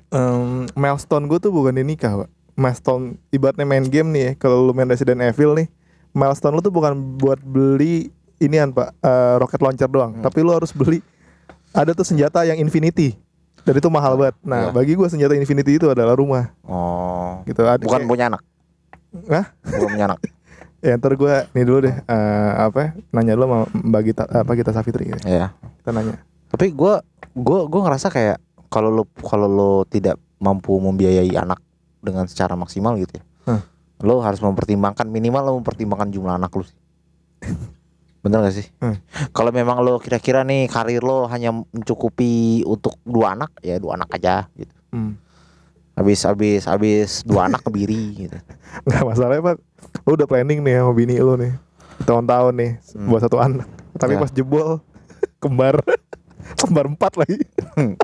em, 0.09 0.69
milestone 0.73 1.25
gue 1.25 1.39
tuh 1.39 1.49
bukan 1.49 1.73
di 1.73 1.83
nikah, 1.83 2.19
Pak. 2.19 2.31
Milestone 2.57 3.21
ibaratnya 3.31 3.63
main 3.63 3.85
game 3.85 4.09
nih 4.11 4.23
ya. 4.23 4.33
Kalau 4.35 4.65
lu 4.65 4.73
main 4.73 4.89
Resident 4.89 5.21
Evil 5.21 5.53
nih, 5.55 5.69
milestone 6.11 6.57
lu 6.57 6.61
tuh 6.61 6.73
bukan 6.73 6.97
buat 7.17 7.37
beli 7.39 8.09
inian, 8.37 8.73
Pak, 8.73 8.97
eh, 8.97 9.35
rocket 9.37 9.61
launcher 9.61 9.87
doang, 9.87 10.17
Hmm. 10.17 10.25
tapi 10.25 10.41
lu 10.41 10.51
harus 10.51 10.73
beli 10.73 11.01
ada 11.71 11.93
tuh 11.93 12.05
senjata 12.05 12.43
yang 12.43 12.57
infinity. 12.57 13.17
Dan 13.61 13.77
itu 13.77 13.89
mahal 13.89 14.15
banget. 14.15 14.37
Nah, 14.41 14.71
Iya. 14.71 14.73
bagi 14.73 14.93
gue 14.95 15.05
senjata 15.07 15.35
infinity 15.35 15.77
itu 15.77 15.87
adalah 15.87 16.15
rumah. 16.15 16.55
Oh. 16.63 17.43
Gitu. 17.45 17.61
Ada 17.61 17.83
Bukan 17.83 18.01
kayak- 18.01 18.09
punya 18.09 18.25
anak. 18.29 18.43
Hah? 19.27 19.47
Bukan 19.63 19.89
punya 19.93 20.07
anak. 20.09 20.21
Ya 20.85 20.95
ntar 20.95 21.13
gue 21.13 21.35
nih 21.51 21.65
dulu 21.67 21.79
deh 21.83 21.97
eh, 21.99 22.51
apa 22.55 22.79
ya, 22.79 22.89
nanya 23.11 23.33
dulu 23.35 23.45
sama 23.49 23.59
Mbak 23.75 24.03
Gita 24.07 24.25
apa 24.29 24.51
Gita 24.55 24.71
Safitri 24.71 25.09
gitu. 25.09 25.19
Iya. 25.25 25.51
Kita 25.83 25.91
nanya. 25.91 26.21
Tapi 26.47 26.71
gua 26.71 27.01
gua 27.35 27.67
gua 27.67 27.91
ngerasa 27.91 28.07
kayak 28.07 28.39
kalau 28.69 28.93
lo 28.93 29.03
kalau 29.19 29.49
lo 29.49 29.73
tidak 29.85 30.15
mampu 30.39 30.77
membiayai 30.77 31.33
anak 31.35 31.59
dengan 32.07 32.25
secara 32.25 32.55
maksimal 32.55 32.95
gitu 32.97 33.19
ya. 33.19 33.25
Hah. 33.47 33.61
Lo 34.01 34.23
harus 34.23 34.39
mempertimbangkan 34.39 35.05
minimal 35.05 35.43
lo 35.43 35.53
mempertimbangkan 35.59 36.09
jumlah 36.09 36.37
anak 36.37 36.55
lo 36.55 36.63
sih. 36.63 36.79
Bener 38.23 38.43
gak 38.43 38.55
sih? 38.55 38.67
Hmm. 38.79 38.99
Kalau 39.31 39.51
memang 39.51 39.79
lo 39.81 39.99
kira-kira 39.99 40.43
nih 40.43 40.67
karir 40.67 40.99
lo 41.01 41.27
hanya 41.27 41.51
mencukupi 41.51 42.63
untuk 42.63 42.99
dua 43.03 43.35
anak, 43.35 43.55
ya 43.61 43.79
dua 43.79 43.95
anak 43.95 44.11
aja 44.15 44.51
gitu. 44.55 44.75
Hmm. 44.91 45.15
Habis 45.95 46.23
habis 46.23 46.63
habis 46.67 47.11
dua 47.23 47.47
anak 47.47 47.63
kebiri 47.63 48.03
gitu. 48.27 48.37
Nggak 48.83 49.03
masalahnya 49.05 49.43
Pak. 49.45 49.57
Lu 50.03 50.15
udah 50.15 50.27
planning 50.27 50.61
nih 50.61 50.83
sama 50.83 50.93
bini 50.93 51.15
lu 51.17 51.35
nih. 51.35 51.55
Tahun-tahun 52.03 52.53
nih 52.53 52.71
Hmm. 52.99 53.09
buat 53.09 53.23
satu 53.23 53.39
anak. 53.39 53.67
Tapi 53.97 54.13
Ya. 54.15 54.21
pas 54.21 54.31
jebol 54.31 54.69
kembar 55.43 55.81
kembar 56.59 56.85
empat 56.87 57.17
lagi. 57.17 57.39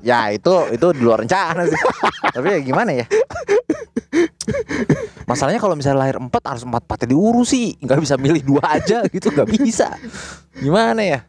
ya 0.00 0.30
itu 0.30 0.50
itu 0.70 0.86
di 0.94 1.02
luar 1.02 1.20
rencana 1.20 1.66
sih. 1.66 1.76
Tapi 2.30 2.46
ya 2.48 2.58
gimana 2.62 2.94
ya? 2.94 3.06
Masalahnya 5.30 5.62
kalau 5.62 5.78
misalnya 5.78 6.02
lahir 6.06 6.18
empat 6.18 6.42
harus 6.44 6.62
empat 6.66 6.82
empatnya 6.84 7.14
diurus 7.14 7.54
sih, 7.54 7.78
nggak 7.78 8.00
bisa 8.02 8.14
milih 8.18 8.42
dua 8.42 8.62
aja 8.78 9.06
gitu, 9.06 9.30
nggak 9.30 9.48
bisa. 9.48 9.94
Gimana 10.58 11.00
ya? 11.02 11.20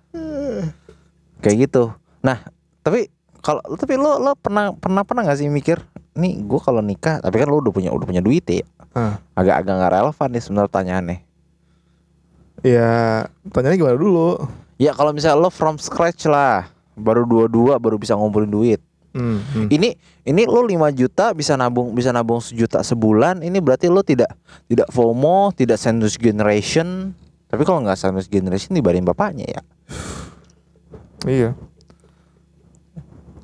Kayak 1.39 1.70
gitu. 1.70 1.93
Nah, 2.25 2.41
tapi 2.82 3.08
kalau 3.43 3.62
tapi 3.75 4.00
lo 4.00 4.17
lo 4.17 4.34
pernah 4.34 4.74
pernah 4.74 5.03
pernah 5.05 5.22
nggak 5.27 5.38
sih 5.38 5.48
mikir, 5.51 5.77
nih 6.15 6.41
gue 6.41 6.60
kalau 6.63 6.79
nikah, 6.82 7.20
tapi 7.22 7.38
kan 7.38 7.48
lo 7.51 7.60
udah 7.60 7.74
punya 7.75 7.91
udah 7.91 8.08
punya 8.08 8.24
duit 8.24 8.43
ya, 8.48 8.63
Ah. 8.96 9.20
agak-agak 9.36 9.74
nggak 9.74 9.93
relevan 9.93 10.29
nih 10.32 10.41
sebenarnya 10.41 10.70
pertanyaannya. 10.72 11.17
Ya, 12.63 12.91
tanyanya 13.51 13.75
gimana 13.75 13.98
dulu? 14.00 14.39
Ya 14.79 14.96
kalau 14.96 15.12
misalnya 15.12 15.43
lo 15.43 15.51
from 15.51 15.75
scratch 15.75 16.32
lah, 16.32 16.72
baru 16.96 17.27
dua-dua 17.27 17.75
baru 17.75 18.00
bisa 18.00 18.15
ngumpulin 18.15 18.48
duit. 18.48 18.79
Hmm, 19.13 19.39
hmm. 19.46 19.67
Ini 19.70 19.89
ini 20.25 20.41
lo 20.50 20.65
5 20.65 20.74
juta 20.98 21.38
bisa 21.38 21.53
nabung 21.53 21.93
bisa 21.93 22.10
nabung 22.10 22.41
sejuta 22.41 22.82
sebulan. 22.82 23.46
Ini 23.46 23.62
berarti 23.62 23.86
lo 23.86 24.01
tidak 24.01 24.34
tidak 24.65 24.89
FOMO, 24.89 25.53
tidak 25.53 25.77
sandwich 25.77 26.17
generation. 26.17 27.13
Tapi 27.46 27.62
kalau 27.62 27.86
nggak 27.86 27.98
sandwich 27.98 28.27
generation 28.27 28.74
dibanding 28.74 29.05
bapaknya 29.05 29.46
ya. 29.46 29.62
Iya. 31.29 31.50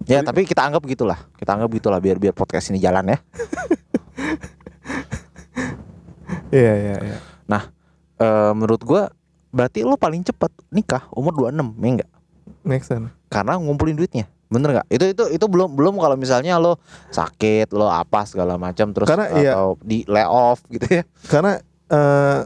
Ya 0.09 0.25
tapi 0.25 0.49
kita 0.49 0.65
anggap 0.65 0.81
gitulah. 0.89 1.21
Kita 1.37 1.53
anggap 1.53 1.69
gitulah 1.69 2.01
biar 2.01 2.17
biar 2.17 2.33
podcast 2.33 2.73
ini 2.73 2.81
jalan 2.81 3.13
ya. 3.13 3.17
Iya, 6.49 6.73
iya, 6.73 6.95
iya. 6.97 7.17
Nah, 7.45 7.69
eh, 8.17 8.51
menurut 8.57 8.81
gua 8.81 9.13
berarti 9.53 9.85
lo 9.85 9.97
paling 10.01 10.25
cepat 10.25 10.49
nikah 10.73 11.05
umur 11.13 11.33
26, 11.37 11.77
ya 11.77 11.89
enggak? 11.93 12.11
Make 12.65 12.85
sense. 12.85 13.13
Karena 13.29 13.61
ngumpulin 13.61 13.93
duitnya. 13.93 14.25
Bener 14.49 14.69
nggak? 14.81 14.87
Itu 14.89 15.05
itu 15.05 15.23
itu 15.29 15.45
belum 15.45 15.77
belum 15.77 16.01
kalau 16.01 16.17
misalnya 16.17 16.57
lo 16.57 16.81
sakit, 17.13 17.69
lo 17.71 17.85
apa 17.85 18.25
segala 18.25 18.57
macam 18.57 18.89
terus 18.91 19.05
Karena 19.05 19.29
iya. 19.37 19.53
atau 19.53 19.77
di 19.85 20.01
lay 20.09 20.25
off 20.25 20.65
gitu 20.73 20.85
ya. 20.89 21.03
Karena 21.29 21.61
eh 21.89 22.39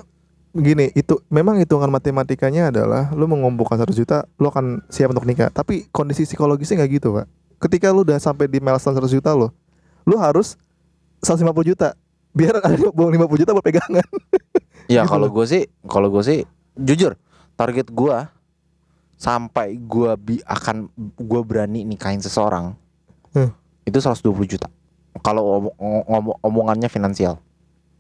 gini, 0.53 0.93
itu 0.93 1.17
memang 1.33 1.57
hitungan 1.57 1.89
matematikanya 1.89 2.69
adalah 2.69 3.09
lu 3.17 3.25
mengumpulkan 3.25 3.79
satu 3.79 3.95
juta, 3.95 4.29
lu 4.37 4.51
akan 4.51 4.85
siap 4.91 5.15
untuk 5.15 5.25
nikah. 5.25 5.49
Tapi 5.49 5.89
kondisi 5.89 6.29
psikologisnya 6.29 6.83
nggak 6.83 6.91
gitu, 7.01 7.09
Pak. 7.17 7.25
Ketika 7.57 7.89
lu 7.89 8.05
udah 8.05 8.19
sampai 8.19 8.45
di 8.51 8.59
milestone 8.59 8.99
100 8.99 9.09
juta 9.09 9.31
lo, 9.33 9.49
lu 10.05 10.19
harus 10.19 10.59
150 11.23 11.47
juta 11.71 11.95
biar 12.35 12.59
ada 12.59 12.75
50 12.75 13.41
juta 13.41 13.51
buat 13.55 13.65
pegangan. 13.65 14.05
Ya 14.91 15.01
Gitu 15.07 15.09
kalau 15.15 15.31
gue 15.31 15.45
sih, 15.47 15.63
kalau 15.87 16.11
gue 16.11 16.23
sih 16.27 16.39
jujur 16.77 17.15
target 17.55 17.89
gua 17.93 18.33
sampai 19.23 19.79
gua 19.79 20.19
bi 20.19 20.43
akan 20.43 20.91
gua 21.15 21.47
berani 21.47 21.87
nikahin 21.87 22.19
seseorang 22.19 22.75
Hmm. 23.31 23.55
itu 23.81 23.95
120 23.95 24.43
juta. 24.45 24.67
Kalau 25.23 25.71
omong- 25.71 26.05
ngomong 26.05 26.37
omongannya 26.43 26.85
finansial. 26.85 27.39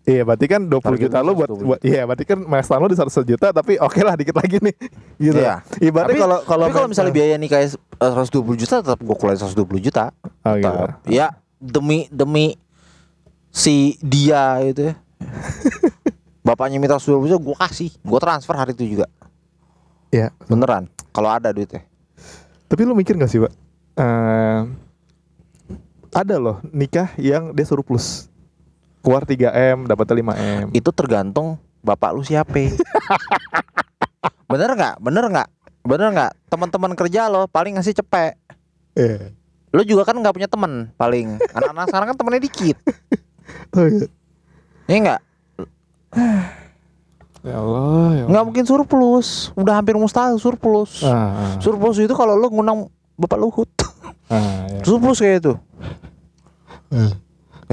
Iya, 0.03 0.27
berarti 0.27 0.51
kan 0.51 0.67
20 0.67 0.83
Target 0.83 1.03
juta 1.07 1.23
lu 1.23 1.31
lu 1.31 1.33
buat, 1.33 1.49
120 1.55 1.63
buat 1.63 1.79
iya, 1.81 2.03
berarti 2.03 2.25
kan 2.27 2.39
milestone 2.43 2.79
lu 2.83 2.91
di 2.91 2.97
100 2.99 3.23
juta 3.23 3.47
tapi 3.49 3.79
oke 3.79 4.03
lah 4.03 4.19
dikit 4.19 4.35
lagi 4.35 4.59
nih. 4.59 4.75
Gitu. 5.23 5.39
Iya. 5.39 5.63
Ibaratnya 5.79 6.11
Tapi 6.11 6.19
kalau 6.19 6.37
kalau 6.43 6.65
kalau 6.75 6.87
misalnya 6.91 7.15
biaya 7.15 7.39
nikah 7.39 7.63
120 7.63 8.59
juta 8.59 8.83
tetap 8.83 8.99
gua 8.99 9.15
keluarin 9.15 9.39
120 9.39 9.79
juta. 9.79 10.11
Oh, 10.43 10.59
gitu. 10.59 10.85
Ya 11.07 11.39
demi 11.55 12.11
demi 12.11 12.59
si 13.47 13.95
dia 14.03 14.59
itu 14.59 14.91
ya. 14.91 14.95
Bapaknya 16.43 16.77
minta 16.77 16.99
120 16.99 17.31
juta 17.31 17.39
gua 17.39 17.57
kasih, 17.63 17.95
gua 18.03 18.19
transfer 18.19 18.53
hari 18.53 18.75
itu 18.75 18.83
juga. 18.83 19.07
Iya. 20.13 20.29
Beneran. 20.45 20.85
Kalau 21.09 21.27
ada 21.27 21.49
duitnya. 21.49 21.81
Tapi 22.69 22.81
lu 22.85 22.93
mikir 22.93 23.17
gak 23.17 23.27
sih, 23.27 23.41
Pak? 23.41 23.53
Eh, 23.93 24.59
ada 26.13 26.35
loh 26.37 26.61
nikah 26.69 27.09
yang 27.17 27.49
dia 27.51 27.65
surplus. 27.65 28.29
Keluar 29.01 29.25
3M, 29.25 29.83
dapatnya 29.83 30.15
5M. 30.23 30.65
itu 30.71 30.89
tergantung 30.93 31.57
bapak 31.83 32.15
lu 32.15 32.23
siapa 32.23 32.55
bener 34.47 34.71
nggak 34.71 34.95
bener 35.03 35.27
nggak 35.27 35.49
bener 35.83 36.07
nggak 36.15 36.31
teman-teman 36.47 36.95
kerja 36.95 37.27
lo 37.27 37.43
paling 37.45 37.75
ngasih 37.75 37.91
cepet 37.93 38.39
Iya. 38.95 39.35
lo 39.75 39.83
juga 39.83 40.07
kan 40.07 40.15
nggak 40.15 40.31
punya 40.31 40.47
temen 40.47 40.87
paling 40.95 41.35
anak-anak 41.51 41.91
sekarang 41.91 42.07
kan 42.07 42.17
temennya 42.17 42.41
dikit 42.41 42.79
Oh, 43.75 43.83
iya. 43.83 44.07
ya 44.87 44.95
nggak 45.03 45.21
Ya 47.43 47.59
Allah, 47.59 47.83
ya 47.83 47.91
Allah. 48.17 48.27
nggak 48.29 48.43
mungkin 48.45 48.63
surplus 48.63 49.27
udah 49.53 49.73
hampir 49.75 49.93
mustahil 49.93 50.35
surplus 50.37 51.03
Ah, 51.03 51.11
ah, 51.11 51.53
surplus 51.59 51.99
itu 51.99 52.11
kalau 52.11 52.33
lo 52.33 52.47
ngundang 52.47 52.87
bapak 53.13 53.35
luhut 53.35 53.67
ah, 54.27 54.63
ya. 54.65 54.79
surplus 54.81 55.19
kayak 55.19 55.39
itu 55.39 55.53
Kayak 56.89 57.19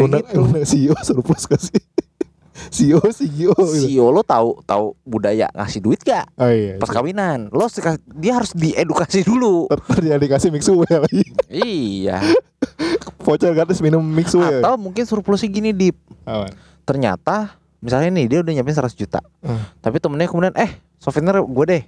Undang, 0.00 0.24
gitu. 0.24 0.40
undang 0.40 0.64
CEO 0.64 0.94
surplus 0.98 1.44
gak 1.44 1.60
sih? 1.60 1.76
CEO, 2.74 2.98
CEO 3.06 3.54
gitu. 3.54 3.78
CEO 3.80 4.06
lo 4.08 4.20
tahu 4.20 4.58
tahu 4.64 4.92
budaya 5.02 5.46
ngasih 5.50 5.80
duit 5.80 6.00
gak 6.00 6.26
Oh 6.34 6.48
iya. 6.48 6.74
pas 6.76 6.88
kawinan 6.88 7.46
lo 7.48 7.70
dia 8.12 8.32
harus 8.34 8.50
diedukasi 8.52 9.22
dulu 9.22 9.68
Ntar 9.68 9.98
dia 10.00 10.16
dikasih 10.16 10.50
mixue 10.50 10.82
lagi. 10.82 11.22
iya 11.48 12.18
Voucher 13.20 13.52
gratis 13.52 13.78
minum 13.78 14.02
mixue. 14.02 14.40
atau 14.40 14.74
mungkin 14.74 15.04
surplusnya 15.04 15.46
gini 15.46 15.70
dip 15.70 15.94
Awan. 16.24 16.50
ternyata 16.82 17.54
misalnya 17.80 18.12
nih 18.12 18.26
dia 18.28 18.38
udah 18.40 18.52
nyiapin 18.52 18.76
100 18.76 18.92
juta. 18.94 19.20
Hmm. 19.40 19.60
tapi 19.80 19.96
temennya 19.98 20.28
kemudian 20.28 20.54
eh 20.54 20.70
souvenir 20.96 21.40
gue 21.40 21.64
deh. 21.66 21.82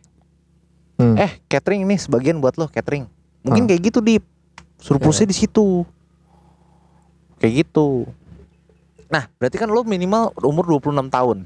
Hmm. 0.96 1.16
eh 1.16 1.40
catering 1.46 1.84
nih 1.84 1.98
sebagian 2.00 2.36
buat 2.38 2.56
lo 2.56 2.68
catering. 2.68 3.08
Mungkin 3.42 3.64
Hmm. 3.64 3.70
kayak 3.70 3.82
gitu 3.88 3.98
dip. 4.00 4.24
Surplusnya 4.76 5.28
di 5.28 5.36
situ. 5.36 5.86
Kayak 7.38 7.66
gitu. 7.66 8.06
Nah 9.06 9.28
berarti 9.36 9.56
kan 9.56 9.68
lo 9.68 9.82
minimal 9.82 10.32
umur 10.40 10.64
26 10.68 11.08
tahun. 11.08 11.38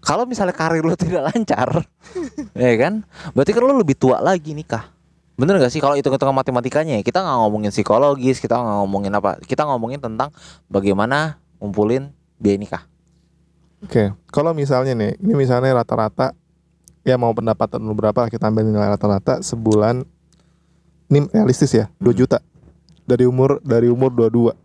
Kalau 0.00 0.24
misalnya 0.24 0.54
karir 0.54 0.84
lo 0.84 0.94
tidak 1.00 1.30
lancar 1.30 1.82
ya 2.56 2.74
kan? 2.78 3.02
Berarti 3.32 3.50
kan 3.52 3.62
lo 3.62 3.74
lebih 3.74 3.94
tua 3.94 4.18
lagi 4.18 4.54
nikah. 4.54 4.90
Bener 5.34 5.58
gak 5.58 5.74
sih 5.74 5.82
kalau 5.82 5.98
hitung-hitungan 5.98 6.30
matematikanya? 6.30 6.94
Ya 6.94 7.02
kita 7.02 7.18
nggak 7.18 7.36
ngomongin 7.42 7.74
psikologis 7.74 8.38
kita 8.38 8.54
nggak 8.54 8.76
ngomongin 8.86 9.12
apa 9.12 9.34
kita 9.42 9.66
ngomongin 9.66 9.98
tentang 9.98 10.30
bagaimana 10.70 11.42
ngumpulin 11.58 12.14
biaya 12.38 12.54
nikah 12.54 12.82
Oke, 13.84 14.16
kalau 14.32 14.56
misalnya 14.56 14.96
nih, 14.96 15.20
ini 15.20 15.32
misalnya 15.36 15.76
rata-rata 15.76 16.32
ya 17.04 17.20
mau 17.20 17.36
pendapatan 17.36 17.84
lu 17.84 17.92
berapa 17.92 18.26
kita 18.32 18.48
ambil 18.48 18.64
nilai 18.64 18.96
rata-rata 18.96 19.44
sebulan 19.44 20.08
ini 21.12 21.28
realistis 21.30 21.76
ya 21.76 21.92
2 22.00 22.16
juta. 22.16 22.40
Dari 23.04 23.28
umur 23.28 23.60
dari 23.60 23.92
umur 23.92 24.08
22 24.08 24.56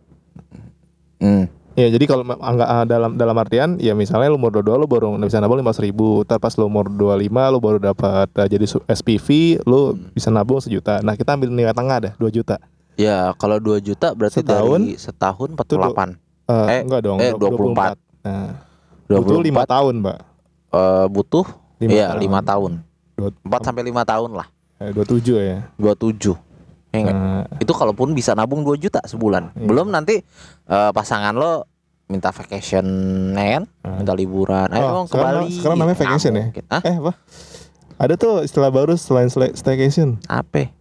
hmm. 1.20 1.44
Ya 1.78 1.86
jadi 1.86 2.04
kalau 2.08 2.24
enggak 2.24 2.68
ah, 2.68 2.84
dalam 2.88 3.14
dalam 3.20 3.36
artian 3.36 3.76
ya 3.76 3.92
misalnya 3.92 4.32
lu 4.32 4.40
umur 4.40 4.64
22 4.64 4.80
lu 4.80 4.86
baru 4.88 5.06
bisa 5.20 5.38
nabung 5.38 5.60
500 5.60 5.86
ribu. 5.86 6.24
Ntar 6.24 6.40
pas 6.40 6.56
lu 6.56 6.64
umur 6.66 6.88
25 6.88 7.28
lu 7.28 7.58
baru 7.60 7.78
dapat 7.78 8.28
ah, 8.40 8.48
jadi 8.48 8.64
su- 8.64 8.82
SPV 8.88 9.60
lu 9.68 10.00
bisa 10.16 10.32
nabung 10.32 10.64
sejuta. 10.64 11.04
Nah 11.04 11.12
kita 11.14 11.36
ambil 11.36 11.52
nilai 11.52 11.76
tengah 11.76 12.10
dah 12.10 12.12
2 12.16 12.32
juta. 12.32 12.56
Ya, 12.96 13.32
kalau 13.36 13.60
2 13.60 13.80
juta 13.80 14.12
berarti 14.12 14.44
Setahun? 14.44 14.80
dari 14.80 14.96
setahun 14.96 15.48
48. 15.56 16.16
Eh, 16.50 16.68
Eh, 16.68 16.80
Enggak 16.82 17.00
dong 17.06 17.18
eh, 17.22 17.32
24 17.32 17.96
Nah 18.26 18.69
24 19.10 19.18
butuh 19.20 19.42
5 19.42 19.66
tahun 19.66 19.94
mbak 20.00 20.18
eh, 20.70 21.06
butuh 21.08 21.46
Lima 21.80 21.90
iya 21.90 22.06
tahun. 22.10 22.20
5 22.22 22.40
tahun. 22.46 22.72
Dua- 23.16 23.34
4 23.42 23.60
sampai 23.62 23.82
5 23.82 24.04
tahun 24.04 24.30
lah. 24.32 24.46
Eh, 24.78 24.90
27 24.92 25.40
ya. 25.40 25.58
27 25.76 26.36
ya 26.90 26.98
nggak? 27.00 27.14
Nah, 27.14 27.44
itu 27.56 27.70
kalaupun 27.70 28.12
bisa 28.12 28.32
nabung 28.32 28.60
2 28.60 28.76
juta 28.76 29.00
sebulan 29.02 29.52
Iya. 29.52 29.64
belum 29.64 29.88
nanti 29.88 30.20
eh, 30.66 30.90
pasangan 30.90 31.32
lo 31.32 31.66
minta 32.06 32.30
vacation 32.30 32.84
ya 33.32 33.56
kan 33.56 33.64
Ah. 33.80 33.96
minta 33.96 34.12
liburan 34.12 34.66
ayo 34.68 34.82
Oh, 34.84 34.92
dong 34.96 35.06
ke 35.06 35.14
sekarang- 35.14 35.42
Bali 35.42 35.54
sekarang 35.54 35.76
namanya 35.76 35.98
vacation 35.98 36.32
ya? 36.32 36.44
mungkin. 36.44 36.64
Hah? 36.66 36.82
eh 36.82 36.96
apa? 36.96 37.12
Ada 37.96 38.14
tuh 38.16 38.34
istilah 38.40 38.68
baru 38.68 38.94
selain 38.94 39.28
staycation. 39.28 40.18
apa 40.24 40.72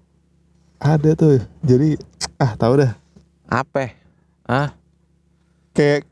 Ada 0.78 1.12
tuh. 1.14 1.44
Jadi 1.62 2.00
ah 2.38 2.56
tahu 2.56 2.80
dah. 2.80 2.92
apa 3.46 3.94
ah 4.46 4.72
Kayak 5.72 6.08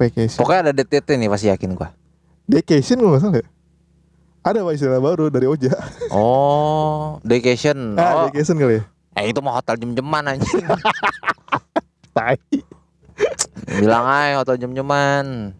vacation. 0.00 0.38
pokoknya 0.40 0.60
ada 0.64 0.72
DTT 0.72 1.20
nih 1.20 1.28
pasti 1.28 1.52
yakin 1.52 1.76
gua 1.76 1.92
Vacation 2.50 2.98
gue 2.98 3.06
nggak 3.06 3.22
salah 3.22 3.38
ya? 3.38 3.46
Ada 4.42 4.66
pak 4.66 4.72
istilah 4.74 4.98
baru 4.98 5.30
dari 5.30 5.46
Oja. 5.46 5.70
oh 6.16 7.22
vacation 7.22 7.94
Ah, 8.00 8.26
oh 8.26 8.32
vacation 8.32 8.58
kali 8.58 8.80
ya? 8.80 8.84
eh 9.14 9.24
itu 9.30 9.38
mah 9.38 9.54
hotel 9.54 9.78
jem-jeman 9.78 10.26
anjing 10.26 10.66
Tai. 12.16 12.34
bilang 13.78 14.02
aja 14.02 14.42
hotel 14.42 14.58
jem-jeman 14.58 15.54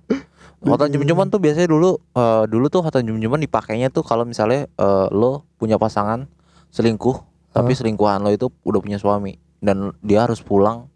hotel 0.60 0.88
jem-jeman 0.90 1.30
tuh 1.30 1.38
biasanya 1.38 1.70
dulu 1.70 1.94
eh, 2.18 2.44
dulu 2.50 2.66
tuh 2.66 2.82
hotel 2.82 3.06
jem-jeman 3.06 3.38
dipakainya 3.38 3.86
tuh 3.86 4.02
kalau 4.02 4.26
misalnya 4.26 4.66
eh, 4.66 5.06
lo 5.14 5.46
punya 5.62 5.78
pasangan 5.78 6.26
selingkuh 6.74 7.22
tapi 7.54 7.70
selingkuhan 7.74 8.18
lo 8.18 8.34
itu 8.34 8.50
udah 8.66 8.80
punya 8.82 8.98
suami 8.98 9.38
dan 9.62 9.94
dia 10.02 10.26
harus 10.26 10.42
pulang 10.42 10.89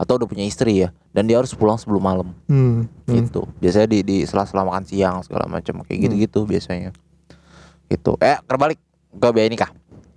atau 0.00 0.16
udah 0.16 0.24
punya 0.24 0.48
istri 0.48 0.80
ya 0.80 0.88
dan 1.12 1.28
dia 1.28 1.36
harus 1.36 1.52
pulang 1.52 1.76
sebelum 1.76 2.00
malam. 2.00 2.28
Hmm. 2.48 2.88
hmm. 3.04 3.12
gitu. 3.20 3.44
Biasanya 3.60 3.84
di 3.92 4.00
di 4.00 4.16
sela-sela 4.24 4.64
makan 4.64 4.88
siang 4.88 5.20
segala 5.20 5.44
macam 5.44 5.84
kayak 5.84 6.08
gitu-gitu 6.08 6.48
biasanya. 6.48 6.96
Gitu. 7.92 8.16
Eh 8.24 8.40
terbalik. 8.48 8.80
Ke 9.10 9.28
biaya 9.34 9.50
nikah. 9.52 9.68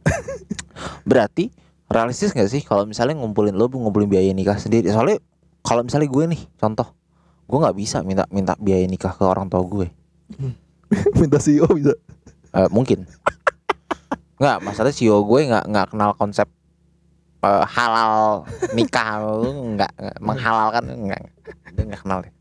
Berarti 1.10 1.52
realistis 1.92 2.32
nggak 2.32 2.48
sih 2.48 2.62
kalau 2.64 2.88
misalnya 2.88 3.20
ngumpulin 3.20 3.58
lo 3.58 3.68
ngumpulin 3.68 4.08
biaya 4.08 4.32
nikah 4.32 4.56
sendiri? 4.56 4.88
Soalnya 4.88 5.20
kalau 5.66 5.84
misalnya 5.84 6.08
gue 6.08 6.24
nih 6.32 6.42
contoh 6.56 6.88
gue 7.44 7.58
nggak 7.60 7.76
bisa 7.76 8.00
minta 8.08 8.24
minta 8.32 8.56
biaya 8.56 8.88
nikah 8.88 9.12
ke 9.12 9.24
orang 9.28 9.52
tua 9.52 9.66
gue. 9.68 9.92
Minta 11.20 11.42
CEO 11.42 11.66
bisa. 11.74 11.98
Eh, 12.54 12.70
mungkin. 12.70 13.10
Nggak 14.38 14.58
masalah 14.62 14.94
CEO 14.94 15.26
gue 15.26 15.42
nggak 15.50 15.66
nggak 15.66 15.88
kenal 15.90 16.14
konsep 16.14 16.46
halal 17.66 18.48
nikah 18.72 19.20
nggak 19.76 19.92
nggak 19.94 20.18
menghalalkan 20.20 20.84
nggak 21.08 21.22
dia 21.74 21.84
nggak 21.84 22.02
kenal 22.02 22.20
deh 22.22 22.34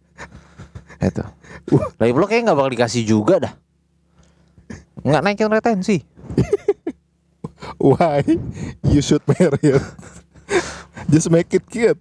itu 1.03 1.25
lagi 1.99 2.13
pula 2.13 2.27
kayak 2.27 2.43
nggak 2.47 2.57
bakal 2.57 2.71
dikasih 2.71 3.03
juga 3.03 3.35
dah 3.43 3.55
nggak 5.03 5.21
naikin 5.21 5.51
retensi 5.51 5.99
Why 7.79 8.23
you 8.83 8.99
should 8.99 9.23
marry 9.27 9.59
her? 9.71 9.83
Just 11.07 11.31
make 11.31 11.51
it 11.51 11.67
cute. 11.67 11.99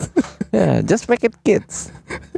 ya 0.52 0.82
just 0.84 1.08
make 1.08 1.24
it 1.24 1.34
kids 1.42 1.90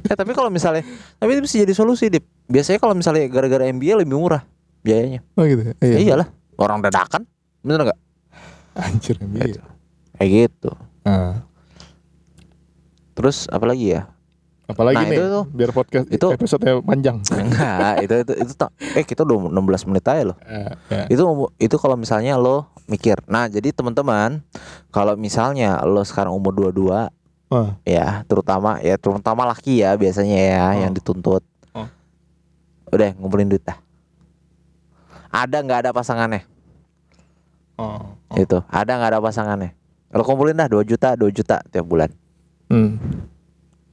ya 0.06 0.14
tapi 0.14 0.32
kalau 0.32 0.48
misalnya 0.48 0.86
tapi 1.18 1.34
itu 1.34 1.42
bisa 1.42 1.56
jadi 1.60 1.74
solusi 1.74 2.08
dip 2.08 2.22
biasanya 2.46 2.78
kalau 2.78 2.94
misalnya 2.94 3.26
gara-gara 3.26 3.66
MBA 3.66 3.98
lebih 4.00 4.14
murah 4.14 4.46
biayanya 4.80 5.26
Oh 5.34 5.44
gitu. 5.44 5.66
ya? 5.66 5.74
ya 5.82 5.88
Iya. 5.88 5.98
iyalah 6.14 6.28
orang 6.56 6.80
dadakan 6.80 7.26
bener 7.60 7.90
nggak 7.90 8.00
Anjir 8.78 9.18
MBA. 9.18 9.73
Kayak 10.24 10.32
gitu 10.48 10.72
Ah. 11.04 11.44
terus 13.14 13.46
apa 13.48 13.68
lagi 13.68 13.92
ya 13.92 14.08
Apalagi 14.64 14.96
Nah, 14.96 15.04
nih 15.06 15.20
itu 15.20 15.26
tuh. 15.28 15.46
biar 15.52 15.72
podcast 15.76 16.08
Itu- 16.08 16.32
episode 16.32 16.64
panjang. 16.88 17.20
Enggak, 17.36 18.00
itu 18.00 18.16
itu 18.16 18.34
itu 18.40 18.54
tak- 18.56 18.72
eh 18.80 19.04
kita 19.04 19.28
udah 19.28 19.52
16 19.52 19.84
menit 19.84 20.08
aja 20.08 20.24
loh. 20.24 20.38
Eh, 20.40 20.72
ya. 20.88 21.04
Itu 21.12 21.24
itu 21.60 21.76
kalau 21.76 22.00
misalnya 22.00 22.40
lo 22.40 22.72
mikir. 22.88 23.20
Nah, 23.28 23.52
jadi 23.52 23.76
teman-teman, 23.76 24.40
kalau 24.88 25.20
misalnya 25.20 25.84
lo 25.84 26.00
sekarang 26.02 26.32
umur 26.32 26.56
22 26.56 27.12
Wah. 27.52 27.76
ya, 27.84 28.24
terutama 28.24 28.80
ya 28.80 28.96
terutama 28.96 29.44
laki 29.44 29.84
ya 29.84 30.00
biasanya 30.00 30.40
ya 30.40 30.64
Oh. 30.64 30.80
yang 30.80 30.92
dituntut. 30.96 31.44
Oh. 31.76 31.92
Udah 32.88 33.12
ngumpulin 33.20 33.52
duit 33.52 33.68
dah. 33.68 33.76
Ada 35.28 35.60
nggak 35.60 35.80
ada 35.84 35.92
pasangannya? 35.92 36.48
Oh. 37.76 38.16
Itu. 38.32 38.64
Ada 38.72 38.92
nggak 38.96 39.12
ada 39.12 39.20
pasangannya? 39.20 39.76
Lo 40.14 40.22
kumpulin 40.22 40.56
dah 40.56 40.70
2 40.70 40.86
juta, 40.86 41.18
2 41.18 41.34
juta 41.34 41.58
tiap 41.68 41.86
bulan. 41.90 42.10
Hmm. 42.70 43.02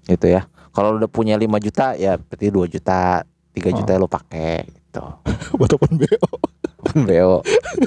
Gitu 0.04 0.28
ya. 0.28 0.44
Kalau 0.70 1.00
udah 1.00 1.10
punya 1.10 1.34
5 1.34 1.48
juta 1.58 1.96
ya 1.96 2.20
berarti 2.20 2.46
2 2.52 2.68
juta, 2.68 3.24
3 3.56 3.76
juta 3.76 3.90
lo 3.96 4.06
pakai 4.06 4.68
gitu. 4.68 5.02
Buat 5.58 5.74
open 5.74 5.96
BO. 5.96 6.28
Beo 6.90 7.44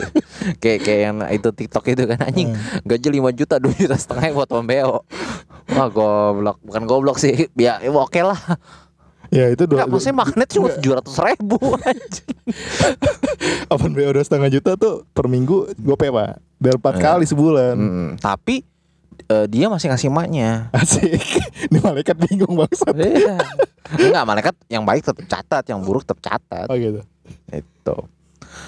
kayak 0.62 0.80
kayak 0.86 1.02
yang 1.10 1.18
itu 1.34 1.50
TikTok 1.50 1.86
itu 1.92 2.04
kan 2.06 2.20
anjing 2.24 2.54
gaji 2.86 3.08
5 3.20 3.40
juta 3.40 3.56
2 3.60 3.74
juta 3.74 3.98
setengah 3.98 4.38
buat 4.38 4.50
Beo 4.64 5.02
wah 5.74 5.88
goblok 5.90 6.58
bukan 6.62 6.84
goblok 6.86 7.18
sih 7.18 7.50
ya, 7.58 7.82
ya 7.82 7.92
oke 7.92 8.22
lah 8.22 8.38
Ya 9.34 9.50
itu 9.50 9.66
dua. 9.66 9.82
nggak 9.82 9.98
maksudnya 9.98 10.18
magnet 10.22 10.50
cuma 10.54 10.70
tujuh 10.78 10.94
ratus 10.94 11.18
ribu 11.26 11.58
open 13.74 13.92
BO 13.98 14.14
udah 14.14 14.22
setengah 14.22 14.54
juta 14.54 14.78
tuh 14.78 15.10
per 15.10 15.26
minggu 15.26 15.74
gue 15.74 15.96
pak. 15.98 16.38
Biar 16.64 16.80
empat 16.80 16.96
Eh. 16.96 17.02
kali 17.02 17.26
sebulan. 17.28 17.76
Mm, 17.76 18.10
tapi 18.18 18.64
eh, 19.26 19.46
dia 19.46 19.68
masih 19.68 19.88
ngasih 19.88 20.08
maknya 20.08 20.72
Asik. 20.72 21.20
Ini 21.68 21.78
malaikat 21.78 22.16
bingung 22.18 22.56
bangsat. 22.56 22.96
Iya. 22.96 23.36
Enggak 23.94 24.24
malaikat 24.24 24.56
yang 24.68 24.82
baik 24.82 25.04
tetap 25.04 25.28
catat 25.28 25.64
yang 25.68 25.80
buruk 25.80 26.02
tetap 26.02 26.24
catat 26.24 26.66
Oh 26.66 26.76
gitu. 26.76 27.04
itu 27.50 27.96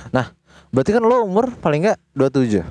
nah 0.10 0.32
berarti 0.70 0.92
kan 0.92 1.02
lo 1.02 1.24
umur 1.24 1.56
paling 1.56 1.82
enggak 1.82 2.00
27 2.12 2.62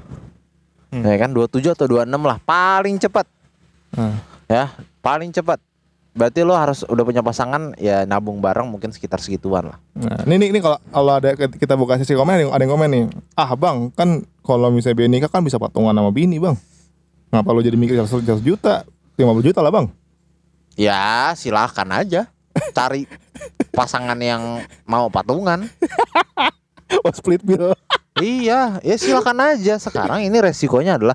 Hmm. 0.93 1.03
ya 1.03 1.17
kan 1.17 1.31
27 1.31 1.75
atau 1.75 1.87
26 1.87 2.07
lah 2.21 2.39
paling 2.39 2.97
cepat 2.97 3.27
Ah. 3.93 4.21
ya 4.47 4.71
paling 5.01 5.31
cepat 5.31 5.59
berarti 6.15 6.41
lo 6.41 6.55
harus 6.55 6.83
udah 6.83 7.03
punya 7.03 7.21
pasangan 7.21 7.75
ya 7.75 8.03
nabung 8.05 8.39
bareng 8.39 8.67
mungkin 8.67 8.89
sekitar 8.89 9.19
segituan 9.19 9.67
lah 9.67 9.79
Nah, 9.93 10.23
ini 10.25 10.39
nih, 10.39 10.49
ini 10.51 10.59
kalau 10.59 10.79
kalau 10.89 11.13
ada 11.13 11.29
kita 11.35 11.75
buka 11.75 11.99
sesi 11.99 12.13
komen 12.13 12.39
ada 12.47 12.55
yang- 12.57 12.71
komen 12.71 12.89
nih. 12.89 13.05
Ah, 13.35 13.51
Bang, 13.55 13.91
kan 13.91 14.23
kalau 14.41 14.71
misalnya 14.71 14.95
biaya 14.97 15.11
nikah 15.11 15.27
kan 15.29 15.41
bisa 15.41 15.57
patungan 15.57 15.91
sama 15.91 16.11
bini, 16.11 16.39
Bang. 16.39 16.55
Ngapa 17.29 17.51
lu 17.51 17.61
jadi 17.61 17.75
mikir 17.75 17.95
100, 17.97 18.23
100 18.23 18.39
juta? 18.41 18.87
50 19.15 19.43
juta 19.45 19.59
lah, 19.59 19.71
Bang. 19.71 19.91
ya 20.75 21.31
silahkan 21.33 21.87
aja 21.89 22.27
cari 22.71 23.07
pasangan 23.71 24.15
yang 24.17 24.59
mau 24.85 25.07
patungan 25.07 25.67
Oh, 27.01 27.11
split 27.11 27.41
bill. 27.41 27.75
iya 28.17 28.79
ya 28.81 28.95
silakan 28.95 29.55
aja 29.55 29.75
sekarang 29.77 30.23
ini 30.23 30.35
resikonya 30.37 30.95
adalah 30.95 31.15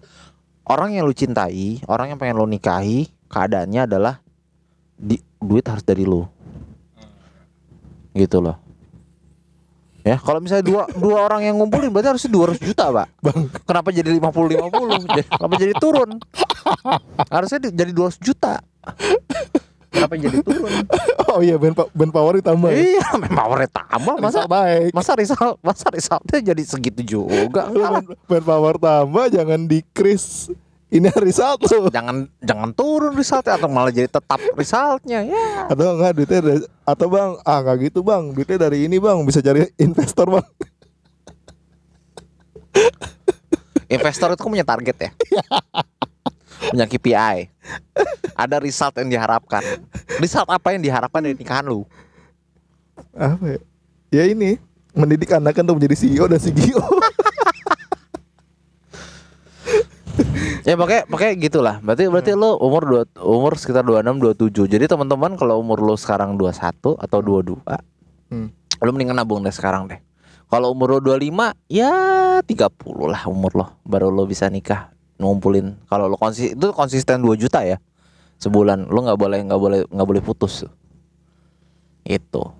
orang 0.65 0.91
yang 0.91 1.03
lu 1.03 1.11
cintai 1.11 1.79
orang 1.85 2.11
yang 2.11 2.17
pengen 2.17 2.35
lo 2.35 2.43
nikahi 2.43 3.07
keadaannya 3.27 3.81
adalah 3.85 4.19
di, 4.99 5.15
duit 5.39 5.63
harus 5.63 5.81
dari 5.81 6.03
lu. 6.03 6.27
Gitu 8.11 8.37
loh. 8.37 8.59
Ya 9.99 10.15
kalau 10.15 10.39
misalnya 10.39 10.63
dua 10.63 10.83
dua 11.03 11.27
orang 11.27 11.43
yang 11.43 11.55
ngumpulin 11.55 11.91
berarti 11.91 12.15
harusnya 12.15 12.31
200 12.31 12.59
juta 12.61 12.83
pak. 12.89 13.07
Bang, 13.19 13.37
kenapa 13.63 13.89
jadi 13.89 14.09
50 14.11 14.19
50 14.19 15.07
Jadi- 15.07 15.27
kenapa 15.27 15.55
jadi 15.55 15.73
turun? 15.75 16.09
Harusnya 17.27 17.59
di- 17.59 17.75
jadi 17.75 17.91
200 17.91 18.19
juta. 18.19 18.53
Kenapa 19.89 20.13
jadi 20.15 20.37
turun? 20.39 20.71
Oh 21.29 21.45
iya 21.45 21.61
band, 21.61 21.77
band 21.93 22.09
power 22.09 22.41
ditambah. 22.41 22.73
ya? 22.73 22.81
iya 22.97 23.05
memang 23.13 23.37
powernya 23.37 23.69
tambah. 23.69 24.17
Masa 24.17 24.49
baik. 24.49 24.89
masa 24.97 25.13
risal 25.13 25.61
masa 25.61 25.85
risalnya 25.93 26.41
jadi 26.41 26.63
segitu 26.65 27.05
juga? 27.05 27.69
Band, 27.69 28.17
band 28.25 28.45
power 28.49 28.81
tambah 28.81 29.29
jangan 29.29 29.69
decrease. 29.69 30.49
Ini 30.89 31.13
result 31.21 31.69
tuh. 31.69 31.85
jangan 31.93 32.25
jangan 32.41 32.73
turun 32.73 33.13
resultnya 33.13 33.61
atau 33.61 33.69
malah 33.69 33.93
jadi 33.93 34.09
tetap 34.09 34.41
resultnya 34.57 35.21
ya 35.21 35.69
Atau 35.69 35.93
enggak 35.93 36.17
duitnya 36.17 36.39
dari, 36.41 36.61
atau 36.81 37.07
Bang, 37.13 37.37
ah 37.45 37.61
enggak 37.61 37.77
gitu, 37.89 38.01
Bang. 38.01 38.33
Duitnya 38.33 38.57
dari 38.57 38.89
ini, 38.89 38.97
Bang. 38.97 39.21
Bisa 39.21 39.37
cari 39.45 39.69
investor, 39.77 40.25
Bang. 40.33 40.47
investor 43.89 44.29
itu 44.33 44.41
kan 44.45 44.49
punya 44.53 44.65
target 44.65 45.09
ya 45.09 45.11
punya 46.69 46.85
KPI 46.85 47.49
ada 48.37 48.61
result 48.61 48.93
yang 49.01 49.09
diharapkan 49.09 49.65
result 50.21 50.45
apa 50.45 50.77
yang 50.77 50.85
diharapkan 50.85 51.25
dari 51.25 51.33
nikahan 51.33 51.65
lu 51.65 51.83
Apa 53.17 53.57
ya? 53.57 53.59
Ya 54.09 54.23
ini, 54.25 54.57
mendidik 54.91 55.31
anak 55.31 55.55
untuk 55.61 55.79
menjadi 55.79 55.95
CEO 55.95 56.25
dan 56.27 56.41
CEO. 56.41 56.81
ya 60.69 60.77
pakai 60.77 61.09
pakai 61.09 61.29
gitulah. 61.41 61.81
Berarti 61.81 62.05
berarti 62.05 62.31
lo 62.37 62.61
umur 62.61 62.85
dua 62.85 63.01
umur 63.25 63.57
sekitar 63.57 63.81
26 63.81 64.37
27 64.37 64.69
jadi 64.69 64.85
teman-teman 64.85 65.33
kalau 65.33 65.57
umur 65.57 65.81
lo 65.81 65.97
sekarang 65.97 66.37
21 66.37 66.93
atau 66.93 67.19
22 67.25 67.65
Hmm. 68.29 68.53
lo 68.53 68.89
mendingan 68.93 69.17
nabung 69.17 69.41
deh 69.41 69.49
sekarang 69.49 69.89
deh. 69.89 69.97
Kalau 70.45 70.69
umur 70.77 71.01
lo 71.01 71.17
25 71.17 71.57
ya 71.65 71.89
30 72.45 73.09
lah 73.09 73.25
umur 73.25 73.51
lo. 73.57 73.65
Baru 73.81 74.13
lo 74.13 74.29
bisa 74.29 74.45
nikah 74.53 74.93
ngumpulin. 75.17 75.73
Kalau 75.89 76.05
lo 76.05 76.13
konsis 76.21 76.53
itu 76.53 76.69
konsisten 76.69 77.25
2 77.25 77.33
juta 77.33 77.65
ya 77.65 77.81
sebulan. 78.37 78.93
Lo 78.93 79.01
nggak 79.01 79.17
boleh 79.17 79.39
nggak 79.49 79.61
boleh 79.61 79.79
nggak 79.89 80.07
boleh 80.13 80.21
putus. 80.21 80.69
Itu. 82.05 82.53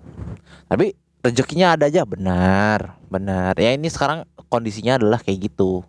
Tapi 0.66 0.98
rezekinya 1.22 1.78
ada 1.78 1.86
aja. 1.86 2.02
Benar 2.02 2.98
benar. 3.06 3.54
Ya 3.54 3.70
ini 3.70 3.86
sekarang 3.86 4.26
kondisinya 4.50 4.98
adalah 4.98 5.22
kayak 5.22 5.46
gitu. 5.46 5.86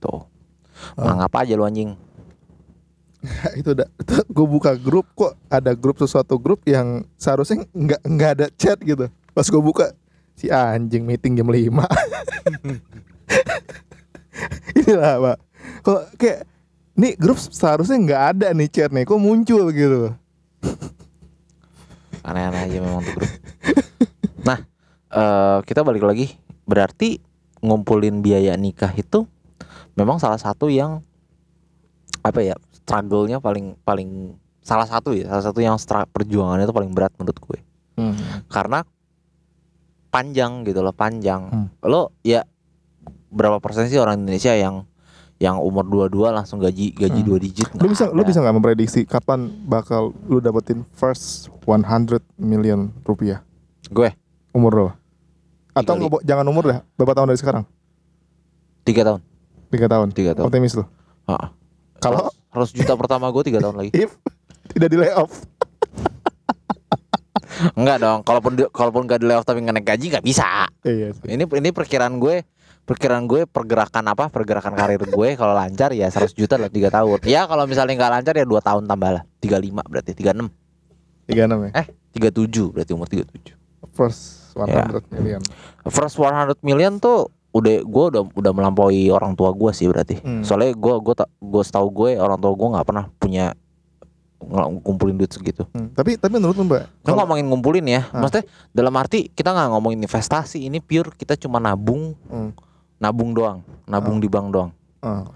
Tuh. 0.00 0.29
Oh. 0.96 1.04
Nganggap 1.06 1.32
aja 1.44 1.52
lu 1.56 1.64
anjing. 1.66 1.92
itu 3.60 3.76
udah 3.76 3.88
gue 4.32 4.46
buka 4.48 4.72
grup 4.80 5.04
kok 5.12 5.36
ada 5.52 5.76
grup 5.76 6.00
sesuatu 6.00 6.40
grup 6.40 6.64
yang 6.64 7.04
seharusnya 7.20 7.68
nggak 7.76 8.00
nggak 8.00 8.30
ada 8.32 8.46
chat 8.56 8.80
gitu 8.80 9.12
pas 9.36 9.44
gue 9.44 9.60
buka 9.60 9.92
si 10.32 10.48
anjing 10.48 11.04
meeting 11.04 11.36
jam 11.36 11.44
5 11.44 11.68
inilah 14.80 15.14
pak 15.20 15.38
kok 15.84 16.00
kayak 16.16 16.48
nih 16.96 17.12
grup 17.20 17.36
seharusnya 17.36 18.00
nggak 18.00 18.22
ada 18.36 18.56
nih 18.56 18.72
chat 18.72 18.88
nih 18.88 19.04
kok 19.04 19.20
muncul 19.20 19.68
gitu 19.68 20.16
Aneh-aneh 22.20 22.68
aja 22.68 22.78
memang 22.84 23.00
tuh 23.00 23.14
grup. 23.16 23.32
Nah, 24.44 24.58
eh 25.08 25.58
kita 25.64 25.80
balik 25.80 26.04
lagi. 26.04 26.36
Berarti 26.68 27.18
ngumpulin 27.64 28.20
biaya 28.20 28.56
nikah 28.60 28.92
itu 28.92 29.24
memang 30.00 30.16
salah 30.16 30.36
satu 30.36 30.66
yang 30.66 31.04
apa 32.20 32.40
ya 32.42 32.56
struggle-nya 32.74 33.38
paling 33.38 33.76
paling 33.80 34.34
salah 34.60 34.84
satu 34.84 35.12
ya 35.12 35.28
salah 35.28 35.44
satu 35.44 35.58
yang 35.58 35.76
perjuangannya 36.06 36.64
itu 36.64 36.72
paling 36.72 36.90
berat 36.90 37.12
menurut 37.14 37.36
gue. 37.38 37.58
Karena 38.46 38.80
panjang 40.10 40.64
gitu 40.64 40.80
loh 40.80 40.92
panjang. 40.92 41.42
Hmm. 41.46 41.68
lo 41.82 42.10
ya 42.20 42.42
berapa 43.28 43.56
persen 43.58 43.86
sih 43.86 43.96
orang 43.96 44.18
Indonesia 44.18 44.52
yang 44.52 44.84
yang 45.36 45.56
umur 45.56 45.86
22 45.86 46.28
langsung 46.30 46.58
gaji 46.58 46.92
gaji 46.92 47.16
Hmm. 47.16 47.26
dua 47.26 47.38
digit? 47.38 47.68
Lu 47.70 47.78
Nggak 47.78 47.90
bisa 47.90 48.04
lu 48.06 48.20
ada. 48.20 48.28
bisa 48.28 48.38
nggak 48.40 48.54
memprediksi 48.54 49.00
kapan 49.04 49.40
bakal 49.64 50.12
lu 50.24 50.36
dapetin 50.38 50.84
first 50.90 51.48
100 51.62 52.20
million 52.36 52.92
rupiah? 53.02 53.40
Gue? 53.86 54.12
Umur 54.50 54.72
lo? 54.74 54.88
Atau 55.70 55.94
Tiga 55.94 55.96
li- 55.96 56.02
nggak- 56.02 56.24
jangan 56.26 56.46
umur 56.46 56.64
dah 56.66 56.78
berapa 56.92 57.12
tahun 57.14 57.28
dari 57.28 57.38
sekarang? 57.38 57.64
Tiga 58.82 59.02
tahun 59.02 59.20
tiga 59.70 59.86
tahun? 59.86 60.08
Tiga 60.10 60.30
tahun. 60.34 60.46
Optimis 60.46 60.74
lu? 60.74 60.84
Ha-ha. 61.26 61.54
kalau 62.00 62.26
harus 62.50 62.70
juta 62.72 62.94
pertama 62.94 63.30
gue 63.30 63.42
tiga 63.44 63.60
tahun 63.60 63.76
lagi. 63.76 63.90
If 64.02 64.18
tidak 64.68 64.88
di 64.88 64.98
layoff. 64.98 65.32
Enggak 67.78 67.98
dong 68.00 68.20
kalaupun 68.22 68.52
di, 68.54 68.62
kalaupun 68.66 69.04
gak 69.04 69.20
di 69.20 69.26
layoff 69.28 69.44
tapi 69.44 69.60
nggak 69.60 69.74
naik 69.76 69.86
gaji 69.86 70.06
nggak 70.10 70.24
bisa. 70.24 70.66
Iya 70.82 71.12
sih. 71.12 71.28
ini 71.28 71.44
ini 71.44 71.70
perkiraan 71.70 72.16
gue 72.16 72.42
perkiraan 72.82 73.28
gue 73.28 73.44
pergerakan 73.44 74.04
apa? 74.08 74.32
Pergerakan 74.32 74.72
karir 74.72 74.98
gue 74.98 75.28
kalau 75.36 75.52
lancar 75.52 75.92
ya 75.92 76.08
100 76.08 76.32
juta 76.32 76.56
lah 76.56 76.66
tiga 76.66 76.88
tahun. 76.88 77.22
Ya 77.22 77.44
kalau 77.44 77.68
misalnya 77.68 77.94
nggak 77.94 78.12
lancar 78.16 78.34
ya 78.34 78.46
dua 78.48 78.58
tahun 78.58 78.88
tambah 78.88 79.10
lah. 79.12 79.22
35 79.38 79.86
berarti 79.86 80.12
36 80.16 80.50
tiga 81.28 81.42
enam 81.46 81.58
ya? 81.68 81.70
Eh 81.84 81.86
37 82.16 82.74
berarti 82.74 82.90
umur 82.90 83.06
37 83.06 83.54
first 83.94 84.20
100 84.56 84.66
Ya. 84.66 84.82
million. 85.14 85.42
First 85.86 86.16
100 86.18 86.58
million 86.64 86.98
tuh 86.98 87.30
udah 87.50 87.74
gue 87.80 88.04
udah 88.08 88.22
udah 88.30 88.52
melampaui 88.52 89.08
orang 89.08 89.34
tua 89.34 89.50
gue 89.50 89.70
sih 89.70 89.84
berarti 89.84 90.18
Hmm. 90.18 90.40
soalnya 90.40 90.70
gue 90.70 90.94
gue 90.96 91.14
tak 91.14 91.28
gue 91.36 91.60
setahu 91.60 91.88
gue 91.90 92.10
orang 92.14 92.36
tua 92.36 92.52
gue 92.52 92.68
nggak 92.70 92.84
pernah 92.84 93.06
punya 93.12 93.54
ng- 94.40 94.80
ngumpulin 94.80 95.14
duit 95.14 95.28
segitu 95.28 95.66
Hmm, 95.68 95.90
tapi 95.90 96.14
tapi 96.14 96.32
menurut 96.32 96.54
lu 96.54 96.64
mbak 96.64 96.86
kan 96.98 97.12
kalau- 97.12 97.26
ngomongin 97.26 97.46
ngumpulin 97.46 97.84
ya 97.84 98.06
Ah. 98.08 98.22
maksudnya 98.22 98.44
dalam 98.70 98.94
arti 98.94 99.28
kita 99.28 99.50
nggak 99.50 99.68
ngomongin 99.68 100.00
investasi 100.00 100.62
ini 100.62 100.78
pure 100.78 101.10
kita 101.12 101.34
cuma 101.36 101.58
nabung 101.58 102.14
Hmm. 102.24 102.54
nabung 102.96 103.30
doang 103.30 103.60
nabung 103.84 104.16
Ah. 104.16 104.20
di 104.20 104.28
bank 104.28 104.46
doang 104.48 104.70
Ah. 105.00 105.26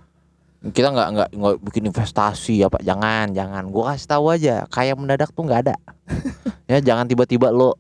kita 0.65 0.89
nggak 0.89 1.09
nggak 1.11 1.29
nggak 1.35 1.55
bikin 1.63 1.85
investasi 1.85 2.63
apa 2.63 2.81
jangan 2.81 3.29
jangan 3.31 3.67
gue 3.67 3.83
kasih 3.85 4.09
tahu 4.09 4.25
aja 4.31 4.65
kayak 4.67 4.95
mendadak 4.95 5.29
tuh 5.29 5.43
nggak 5.43 5.61
ada 5.63 5.75
ya 6.71 6.81
jangan 6.81 7.05
tiba-tiba 7.05 7.51
lo 7.51 7.77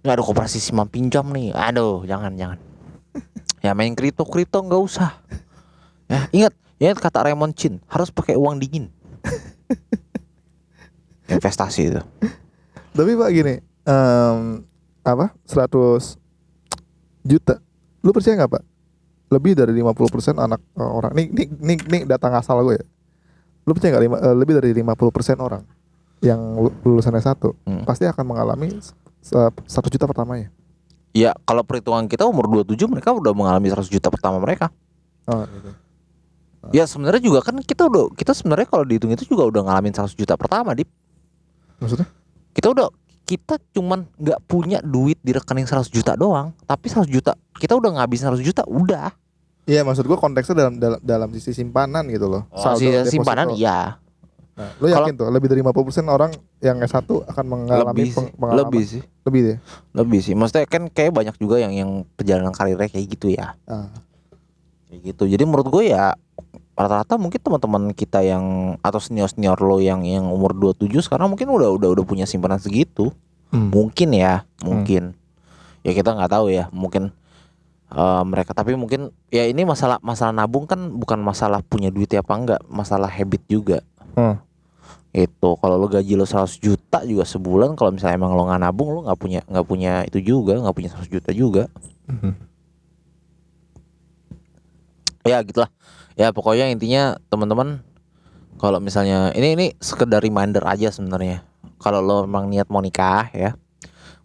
nggak 0.00 0.12
ada 0.12 0.22
koperasi 0.22 0.58
simpan 0.58 0.84
pinjam 0.84 1.24
nih 1.26 1.52
aduh 1.52 2.04
jangan 2.04 2.34
jangan 2.34 2.58
ya 3.60 3.72
main 3.72 3.92
kripto 3.92 4.24
kripto 4.24 4.58
nggak 4.58 4.80
usah. 4.80 5.10
Ya 6.06 6.26
ingat 6.30 6.52
ingat 6.76 6.96
kata 6.98 7.22
Raymond 7.22 7.54
Chin 7.54 7.78
harus 7.86 8.08
pakai 8.08 8.34
uang 8.34 8.56
dingin. 8.56 8.88
Investasi 11.30 11.80
itu. 11.88 12.02
Tapi 12.90 13.10
pak 13.14 13.30
gini 13.30 13.54
em, 13.86 14.66
apa 15.00 15.30
100 15.46 16.18
juta 17.22 17.62
lu 18.00 18.10
percaya 18.10 18.36
nggak 18.36 18.50
pak? 18.50 18.62
Lebih 19.30 19.52
dari 19.54 19.72
50% 19.72 20.36
anak 20.36 20.60
eh, 20.74 20.82
orang 20.82 21.12
nih 21.14 21.26
nih 21.30 21.46
nih, 21.54 21.78
nih 21.86 22.00
data 22.02 22.26
ngasal 22.28 22.60
gue 22.66 22.76
ya. 22.76 22.84
Lu 23.62 23.72
percaya 23.72 23.94
nggak 23.94 24.04
eh, 24.10 24.34
lebih 24.34 24.54
dari 24.58 24.70
50% 24.74 25.38
orang 25.38 25.62
yang 26.20 26.40
lu- 26.58 26.74
lulusan 26.82 27.14
S1 27.14 27.38
Hmm. 27.64 27.86
pasti 27.86 28.04
akan 28.04 28.24
mengalami 28.26 28.76
s- 28.76 28.92
satu 29.64 29.88
juta 29.88 30.04
pertamanya 30.04 30.52
ya 31.10 31.34
kalau 31.42 31.62
perhitungan 31.66 32.06
kita 32.06 32.26
umur 32.26 32.46
27 32.46 32.86
mereka 32.86 33.10
udah 33.10 33.32
mengalami 33.34 33.70
100 33.70 33.90
juta 33.90 34.08
pertama 34.10 34.38
mereka. 34.38 34.70
Oh, 35.28 35.46
gitu. 35.46 35.70
ya 36.76 36.84
sebenarnya 36.84 37.22
juga 37.22 37.40
kan 37.40 37.56
kita 37.62 37.86
udah 37.86 38.12
kita 38.16 38.32
sebenarnya 38.36 38.66
kalau 38.68 38.84
dihitung 38.84 39.12
itu 39.14 39.24
juga 39.24 39.46
udah 39.48 39.62
ngalamin 39.70 39.94
100 39.94 40.12
juta 40.16 40.34
pertama 40.34 40.74
di 40.74 40.84
maksudnya? 41.80 42.08
Kita 42.50 42.72
udah 42.74 42.88
kita 43.24 43.62
cuman 43.70 44.10
nggak 44.18 44.40
punya 44.50 44.82
duit 44.82 45.16
di 45.22 45.30
rekening 45.30 45.68
100 45.68 45.86
juta 45.88 46.18
doang. 46.18 46.50
Tapi 46.66 46.86
100 46.90 47.06
juta 47.06 47.32
kita 47.56 47.78
udah 47.78 48.00
ngabisin 48.00 48.30
100 48.34 48.42
juta 48.42 48.62
udah. 48.66 49.14
Iya 49.70 49.86
maksud 49.86 50.02
gue 50.02 50.18
konteksnya 50.18 50.66
dalam 50.66 50.74
dalam 50.82 51.00
dalam 51.00 51.28
sisi 51.30 51.54
simpanan 51.54 52.10
gitu 52.10 52.26
loh. 52.26 52.42
Saldo 52.58 52.80
si 52.80 52.86
deposito. 52.90 53.12
simpanan 53.12 53.46
iya 53.54 54.02
Nah, 54.60 54.76
lu 54.76 54.86
yakin 54.92 55.16
tuh 55.16 55.32
lebih 55.32 55.48
dari 55.48 55.64
50% 55.64 56.04
orang 56.04 56.30
yang 56.60 56.76
S1 56.84 57.08
akan 57.08 57.44
mengalami 57.48 57.96
lebih 57.96 58.08
sih. 58.12 58.28
pengalaman? 58.36 58.60
Lebih 58.60 58.82
sih. 58.84 59.02
Lebih 59.24 59.40
deh. 59.40 59.58
lebih 59.96 60.20
sih. 60.20 60.34
Maksudnya 60.36 60.68
kan 60.68 60.82
kayak 60.92 61.16
banyak 61.16 61.36
juga 61.40 61.64
yang 61.64 61.72
yang 61.72 62.04
perjalanan 62.12 62.52
karirnya 62.52 62.92
kayak 62.92 63.06
gitu 63.08 63.32
ya. 63.32 63.56
Ah. 63.64 63.88
kayak 64.92 65.16
gitu. 65.16 65.24
Jadi 65.24 65.42
menurut 65.48 65.72
gue 65.72 65.96
ya 65.96 66.12
rata-rata 66.76 67.16
mungkin 67.16 67.40
teman-teman 67.40 67.96
kita 67.96 68.20
yang 68.20 68.76
atau 68.84 69.00
senior-senior 69.00 69.56
lo 69.64 69.80
yang 69.80 70.04
yang 70.04 70.28
umur 70.28 70.52
27 70.52 70.92
sekarang 71.08 71.32
mungkin 71.32 71.48
udah 71.48 71.72
udah 71.80 71.88
udah 71.96 72.04
punya 72.04 72.28
simpanan 72.28 72.60
segitu. 72.60 73.08
Hmm. 73.50 73.72
mungkin 73.72 74.12
ya 74.12 74.44
mungkin. 74.60 75.16
Ya 75.82 75.96
kita 75.96 76.12
nggak 76.12 76.30
tahu 76.36 76.52
ya 76.52 76.68
mungkin 76.68 77.16
eh, 77.88 78.22
mereka. 78.28 78.52
Tapi 78.52 78.76
mungkin 78.76 79.08
ya 79.32 79.48
ini 79.48 79.64
masalah 79.64 79.96
masalah 80.04 80.36
nabung 80.36 80.68
kan 80.68 80.92
bukan 80.92 81.16
masalah 81.16 81.64
punya 81.64 81.88
duit 81.88 82.12
apa 82.12 82.32
enggak 82.36 82.60
masalah 82.68 83.08
habit 83.08 83.40
juga. 83.48 83.80
Hmm. 84.14 84.36
Itu 85.10 85.50
kalau 85.58 85.74
lo 85.74 85.90
gaji 85.90 86.14
lo 86.14 86.22
100 86.22 86.62
juta 86.62 87.02
juga 87.02 87.26
sebulan 87.26 87.74
kalau 87.74 87.90
misalnya 87.90 88.14
emang 88.14 88.30
lo 88.30 88.46
nggak 88.46 88.62
nabung 88.62 88.94
lo 88.94 89.00
nggak 89.10 89.18
punya 89.18 89.40
nggak 89.50 89.66
punya 89.66 89.92
itu 90.06 90.22
juga 90.22 90.54
nggak 90.62 90.74
punya 90.74 90.90
100 90.94 91.10
juta 91.10 91.30
juga. 91.34 91.64
Mhm. 92.06 92.34
ya 95.26 95.42
gitulah. 95.44 95.70
Ya 96.16 96.32
pokoknya 96.32 96.72
intinya 96.72 97.18
teman-teman 97.28 97.82
kalau 98.56 98.78
misalnya 98.80 99.34
ini 99.36 99.54
ini 99.58 99.66
sekedar 99.82 100.22
reminder 100.22 100.62
aja 100.64 100.94
sebenarnya. 100.94 101.42
Kalau 101.82 102.00
lo 102.00 102.24
memang 102.24 102.46
niat 102.46 102.70
mau 102.70 102.80
nikah 102.80 103.28
ya 103.34 103.56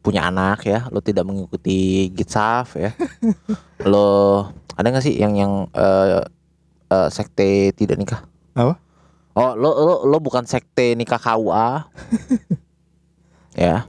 punya 0.05 0.29
anak 0.29 0.69
ya 0.69 0.85
lo 0.93 1.01
tidak 1.01 1.25
mengikuti 1.25 2.13
gitsaf 2.13 2.77
ya. 2.77 2.93
Lo 3.89 4.45
ada 4.77 4.85
nggak 4.93 5.01
sih 5.01 5.17
yang 5.17 5.33
yang 5.33 5.65
eh, 5.73 6.21
eh, 6.93 7.09
sekte 7.09 7.73
tidak 7.73 7.97
nikah? 7.97 8.21
Apa? 8.53 8.84
Oh 9.35 9.51
lo 9.53 9.71
lo 9.75 9.95
lo 10.07 10.17
bukan 10.23 10.47
sekte 10.47 10.95
nikah 10.95 11.19
KUA 11.19 11.91
ya. 13.67 13.85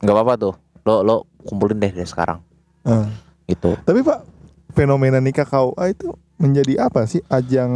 Nggak 0.00 0.14
apa-apa 0.16 0.34
tuh. 0.40 0.54
Lo 0.88 1.04
lo 1.04 1.16
kumpulin 1.44 1.80
deh 1.80 1.92
dari 1.92 2.08
sekarang. 2.08 2.40
Ah. 2.80 3.04
gitu. 3.44 3.76
Tapi 3.84 4.00
Pak, 4.00 4.24
fenomena 4.72 5.20
nikah 5.20 5.44
KUA 5.44 5.92
itu 5.92 6.16
menjadi 6.40 6.88
apa 6.88 7.04
sih? 7.04 7.20
Ajang 7.28 7.70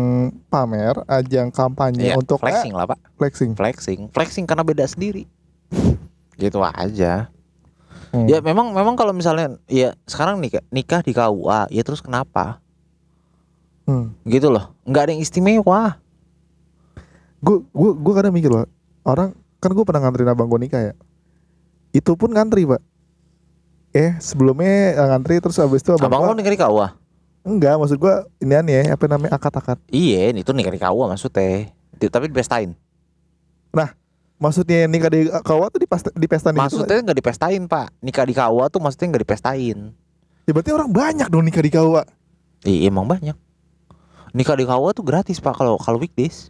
pamer, 0.49 0.97
ajang 1.05 1.53
kampanye 1.53 2.15
ya, 2.15 2.17
untuk 2.17 2.41
flexing 2.41 2.73
lah 2.73 2.89
pak. 2.89 2.97
Eh, 2.97 3.13
flexing. 3.21 3.51
flexing. 3.53 4.01
Flexing 4.09 4.45
karena 4.49 4.65
beda 4.65 4.89
sendiri. 4.89 5.29
Gitu 6.41 6.59
aja. 6.65 7.29
Hmm. 8.15 8.31
ya 8.31 8.39
memang 8.39 8.71
memang 8.71 8.95
kalau 8.95 9.11
misalnya 9.11 9.59
ya 9.67 9.91
sekarang 10.07 10.39
nikah 10.39 10.63
nikah 10.71 11.03
di 11.03 11.11
KUA 11.11 11.67
ya 11.75 11.83
terus 11.83 12.01
kenapa? 12.01 12.63
Hmm. 13.85 14.17
gitu 14.25 14.49
loh. 14.49 14.73
Nggak 14.89 15.03
ada 15.05 15.11
yang 15.13 15.21
istimewa 15.21 16.01
Gue 17.45 17.61
gue 17.69 17.91
gue 17.93 18.13
kadang 18.17 18.33
mikir 18.33 18.49
loh, 18.49 18.65
orang 19.05 19.37
kan 19.61 19.71
gue 19.71 19.85
pernah 19.85 20.09
nganterin 20.09 20.33
abang 20.33 20.49
gue 20.49 20.61
nikah 20.65 20.81
ya. 20.81 20.95
Itu 21.93 22.17
pun 22.17 22.33
ngantri 22.33 22.65
pak. 22.65 22.81
Eh 23.93 24.17
sebelumnya 24.19 24.97
eh, 24.97 25.07
ngantri 25.13 25.39
terus 25.39 25.61
abis 25.61 25.85
itu 25.85 25.93
abang, 25.93 26.09
abang 26.09 26.21
lo 26.27 26.35
nikah 26.35 26.51
di 26.51 26.59
KUA 26.59 26.89
enggak 27.45 27.77
maksud 27.77 28.01
gue 28.01 28.15
ini 28.41 28.57
ya 28.73 28.97
apa 28.97 29.05
namanya 29.05 29.37
akad-akad. 29.37 29.77
iya 29.93 30.33
itu 30.33 30.49
nikah 30.57 30.73
di 30.73 30.81
KUA 30.81 31.05
maksudnya 31.13 31.69
Di- 31.93 32.09
tapi 32.09 32.33
dipestain 32.33 32.73
Maksudnya 34.35 34.91
nikah 34.91 35.13
di 35.13 35.29
KUA 35.29 35.67
tuh 35.71 35.81
di 35.81 35.89
pesta 35.89 36.09
di 36.11 36.27
pesta 36.27 36.49
gitu 36.51 36.61
maksudnya 36.61 36.99
nggak 37.05 37.19
dipestain 37.21 37.63
pak 37.69 37.93
nikah 38.01 38.25
di 38.27 38.35
KUA 38.35 38.65
tuh 38.73 38.81
maksudnya 38.83 39.07
nggak 39.15 39.25
dipestain 39.29 39.79
Ya 40.45 40.51
berarti 40.53 40.71
orang 40.77 40.91
banyak 40.93 41.29
dong 41.33 41.45
nikah 41.47 41.65
di 41.65 41.73
KUA. 41.73 42.03
iya 42.65 42.89
emang 42.89 43.07
banyak 43.07 43.37
nikah 44.33 44.57
di 44.57 44.65
KUA 44.65 44.91
tuh 44.97 45.05
gratis 45.05 45.39
pak 45.39 45.55
kalau 45.55 45.77
kalau 45.77 46.01
weekdays 46.01 46.49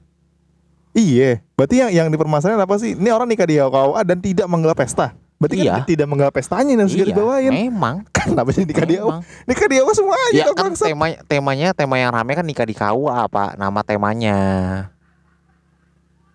Iya, 0.94 1.42
berarti 1.58 1.82
yang 1.82 1.90
yang 1.90 2.08
dipermasalahan 2.08 2.62
apa 2.62 2.78
sih? 2.78 2.94
Ini 2.94 3.10
orang 3.10 3.26
nikah 3.26 3.44
di 3.44 3.58
KUA 3.58 4.00
dan 4.06 4.18
tidak 4.22 4.46
menggelar 4.46 4.78
pesta. 4.78 5.18
Berarti 5.34 5.66
Iya. 5.66 5.72
kan 5.76 5.84
tidak 5.84 6.06
menggapai 6.06 6.30
pestanya 6.32 6.70
yang 6.72 6.86
harus 6.86 6.94
Iya, 6.94 7.10
dibawain. 7.10 7.50
memang. 7.50 8.06
Kenapa 8.14 8.54
jadi 8.54 8.64
nikah 8.64 8.86
di 8.86 8.96
memang. 8.96 9.20
Nikah 9.44 9.66
di 9.66 9.76
awal 9.76 9.92
semua 9.92 10.14
aja 10.16 10.38
Ya 10.38 10.44
kan 10.46 10.54
kan 10.54 10.72
tema 10.72 11.06
temanya 11.26 11.68
tema 11.74 11.98
yang 11.98 12.14
rame 12.14 12.32
kan 12.32 12.46
nikah 12.46 12.62
di 12.62 12.72
KUA 12.72 13.26
apa 13.26 13.58
nama 13.58 13.82
temanya. 13.82 14.38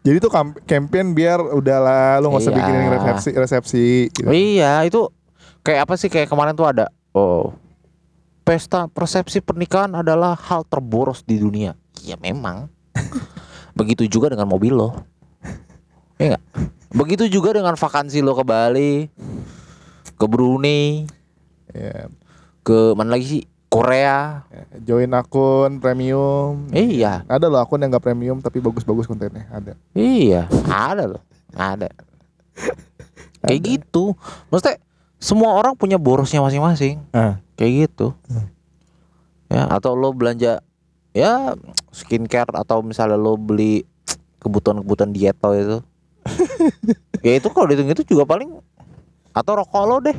Jadi 0.03 0.17
tuh 0.19 0.31
campaign 0.63 1.11
biar 1.11 1.39
udahlah 1.39 2.19
lu 2.19 2.31
nggak 2.31 2.43
usah 2.43 2.51
Iya. 2.51 2.59
bikinin 2.59 2.87
resepsi 2.91 3.29
resepsi 3.33 3.83
gitu. 4.11 4.27
Iya, 4.27 4.83
itu 4.83 5.07
kayak 5.61 5.87
apa 5.87 5.93
sih 5.95 6.07
kayak 6.07 6.27
kemarin 6.27 6.51
tuh 6.53 6.67
ada 6.67 6.91
oh 7.11 7.55
pesta 8.43 8.85
persepsi 8.85 9.39
pernikahan 9.39 9.91
adalah 9.93 10.35
hal 10.35 10.63
terboros 10.63 11.23
di 11.23 11.39
dunia. 11.39 11.75
Iya 11.99 12.15
memang. 12.15 12.67
Begitu 13.79 14.11
juga 14.11 14.35
dengan 14.35 14.51
mobil 14.51 14.75
lo. 14.75 14.91
Iya 16.19 16.35
nggak? 16.35 16.43
Begitu 16.91 17.23
juga 17.31 17.55
dengan 17.55 17.79
vakansi 17.79 18.19
lo 18.19 18.35
ke 18.35 18.43
Bali, 18.43 19.07
ke 20.19 20.25
Brunei, 20.27 21.07
Ya, 21.69 22.09
ke 22.65 22.97
mana 22.97 23.13
lagi 23.15 23.25
sih? 23.29 23.43
Korea. 23.69 24.41
join 24.81 25.13
akun 25.13 25.77
premium. 25.77 26.65
Iya, 26.73 27.21
Ada 27.29 27.45
loh 27.47 27.61
akun 27.61 27.79
yang 27.79 27.93
nggak 27.93 28.01
premium 28.03 28.41
tapi 28.41 28.57
bagus-bagus 28.59 29.05
kontennya. 29.05 29.45
Ada. 29.53 29.77
iya, 29.93 30.49
ada 30.65 31.05
loh, 31.15 31.21
ada. 31.53 31.87
Kayak 33.45 33.59
gitu. 33.63 34.17
Maksudnya 34.49 34.81
semua 35.21 35.53
orang 35.55 35.77
punya 35.77 35.95
borosnya 36.01 36.41
masing-masing. 36.41 36.99
Ah. 37.13 37.37
kayak 37.55 37.91
gitu 37.91 38.15
ya 39.49 39.67
atau 39.67 39.97
lo 39.97 40.13
belanja 40.15 40.61
ya 41.19 41.53
skincare 41.91 42.55
atau 42.55 42.79
misalnya 42.79 43.19
lo 43.19 43.35
beli 43.35 43.83
kebutuhan-kebutuhan 44.39 45.11
diet 45.11 45.35
lo 45.43 45.51
itu 45.51 45.77
ya 47.25 47.33
itu 47.35 47.47
kalau 47.51 47.67
dihitung 47.67 47.91
itu 47.91 48.03
juga 48.07 48.23
paling 48.23 48.55
atau 49.35 49.51
rokok 49.59 49.83
lo 49.83 49.97
deh 49.99 50.15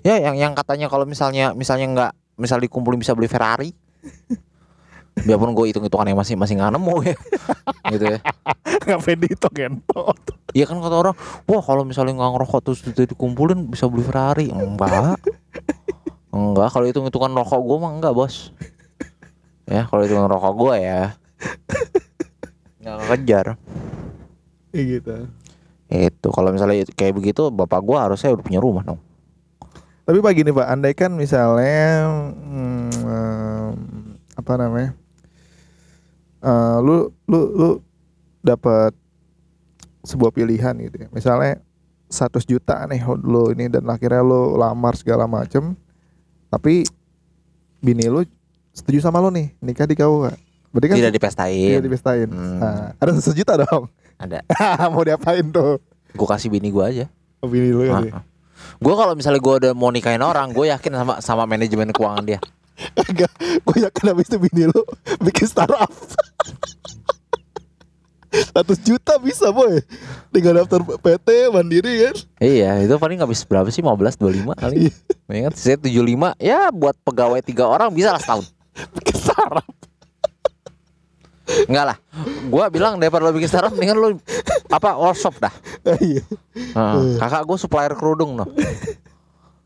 ya 0.00 0.16
yang 0.16 0.36
yang 0.40 0.52
katanya 0.56 0.88
kalau 0.88 1.04
misalnya 1.04 1.52
misalnya 1.52 1.86
nggak 1.92 2.12
misal 2.40 2.56
dikumpulin 2.56 2.96
bisa 2.96 3.12
beli 3.12 3.28
Ferrari 3.28 3.70
biarpun 5.20 5.52
gue 5.52 5.68
hitung 5.68 5.84
hitungannya 5.84 6.16
masih 6.16 6.40
masih 6.40 6.56
nggak 6.56 6.72
nemu 6.80 6.94
ya 7.04 7.16
gitu 7.92 8.04
ya 8.16 8.20
Ngapain 8.80 9.18
dihitung 9.20 9.54
gentot? 9.54 10.18
Iya 10.56 10.64
kan 10.66 10.80
kata 10.80 10.96
orang, 10.96 11.16
wah 11.46 11.62
kalau 11.62 11.84
misalnya 11.84 12.16
nggak 12.16 12.32
ngerokok 12.32 12.60
terus 12.64 12.80
itu 12.82 13.06
dikumpulin 13.06 13.68
bisa 13.68 13.86
beli 13.86 14.02
Ferrari. 14.02 14.46
Enggak. 14.48 15.20
Enggak, 16.34 16.68
kalau 16.70 16.86
hitung 16.86 17.04
hitungan 17.06 17.34
rokok 17.34 17.58
gue 17.58 17.76
mah 17.82 17.90
enggak 17.98 18.14
bos. 18.14 18.54
Ya 19.70 19.86
kalau 19.86 20.02
hitungan 20.02 20.26
rokok 20.26 20.54
gue 20.58 20.74
ya. 20.82 21.02
Nggak 22.82 23.06
kejar. 23.14 23.46
Kayak 24.74 24.84
gitu. 24.98 25.14
Itu 25.90 26.28
kalau 26.34 26.50
misalnya 26.50 26.82
itu- 26.86 26.94
kayak 26.94 27.14
begitu, 27.14 27.50
bapak 27.54 27.80
gue 27.82 27.98
harusnya 27.98 28.34
udah 28.34 28.44
punya 28.44 28.60
rumah 28.62 28.82
dong. 28.82 29.00
Tapi 30.04 30.18
pak 30.18 30.32
gini 30.34 30.50
pak, 30.50 30.66
andai 30.66 30.94
kan 30.94 31.14
misalnya 31.14 32.10
hmm, 32.10 32.90
em, 32.98 33.74
apa 34.34 34.52
namanya, 34.58 34.90
Eh, 36.40 36.76
lu 36.80 37.12
lu 37.28 37.40
lu 37.52 37.70
dapat 38.40 38.96
sebuah 40.00 40.32
pilihan 40.32 40.72
gitu 40.80 40.96
ya. 41.04 41.08
Misalnya 41.12 41.60
100 42.08 42.48
juta 42.48 42.80
nih 42.88 43.04
lu 43.20 43.52
ini 43.52 43.68
dan 43.68 43.84
akhirnya 43.92 44.24
lu 44.24 44.56
lamar 44.56 44.96
segala 44.96 45.28
macem, 45.28 45.76
tapi 46.48 46.88
bini 47.84 48.08
lu 48.08 48.24
setuju 48.80 48.98
sama 49.00 49.20
lu 49.20 49.28
nih 49.28 49.52
nikah 49.60 49.84
di 49.84 49.94
KUA. 49.94 50.32
Berarti 50.70 50.86
kan 50.86 50.96
Tidak 50.96 51.02
tidak 51.02 51.14
dipestain. 51.14 51.78
dipestain. 51.82 52.28
Hmm. 52.30 52.58
Nah, 52.58 52.94
ada 52.94 53.10
100 53.12 53.34
juta 53.34 53.52
dong. 53.58 53.90
Ada. 54.16 54.40
Mau 54.94 55.02
diapain 55.02 55.44
tuh? 55.44 55.82
Gue 56.10 56.26
kasih 56.26 56.48
bini 56.48 56.70
gue 56.70 56.82
aja. 56.82 57.04
Oh, 57.40 57.48
Bini 57.48 57.70
lu 57.70 57.84
kan. 57.86 58.22
Gue 58.76 58.94
kalau 58.94 59.16
misalnya 59.16 59.40
gue 59.40 59.54
udah 59.56 59.72
mau 59.72 59.88
nikahin 59.88 60.20
orang, 60.20 60.52
gue 60.52 60.68
yakin 60.68 60.92
sama 60.92 61.14
sama 61.24 61.42
manajemen 61.44 61.88
keuangan 61.90 62.22
dia. 62.22 62.40
Enggak, 63.08 63.32
gue 63.38 63.76
yakin 63.82 64.04
habis 64.08 64.28
itu 64.28 64.36
bini 64.36 64.64
lu 64.68 64.80
bikin 65.20 65.44
startup 65.44 65.88
100 68.30 68.62
juta 68.86 69.18
bisa 69.18 69.50
boy 69.50 69.82
Tinggal 70.30 70.62
daftar 70.62 70.80
PT 70.86 71.50
Mandiri 71.50 72.08
kan 72.08 72.16
Iya, 72.38 72.78
itu 72.80 72.94
paling 72.94 73.18
habis 73.18 73.42
berapa 73.42 73.66
sih? 73.68 73.82
15, 73.82 74.16
25 74.16 74.54
kali. 74.54 74.88
Ingat 75.26 75.58
saya 75.58 75.76
75 75.76 76.38
ya 76.38 76.70
buat 76.70 76.94
pegawai 77.02 77.42
tiga 77.42 77.66
orang 77.66 77.90
bisa 77.90 78.14
lah 78.14 78.22
setahun. 78.22 78.46
Bikin 78.96 79.16
startup 79.16 79.66
Enggak 81.66 81.84
lah. 81.94 81.98
Gua 82.46 82.70
bilang 82.70 83.02
daripada 83.02 83.26
lo 83.26 83.34
bikin 83.34 83.50
startup 83.50 83.74
mendingan 83.74 83.98
lo 83.98 84.08
apa 84.70 84.94
workshop 84.94 85.42
dah. 85.42 85.54
Iya 85.98 86.22
Heeh. 86.54 87.18
kakak 87.18 87.42
gue 87.42 87.56
supplier 87.58 87.92
kerudung 87.98 88.38
no. 88.38 88.46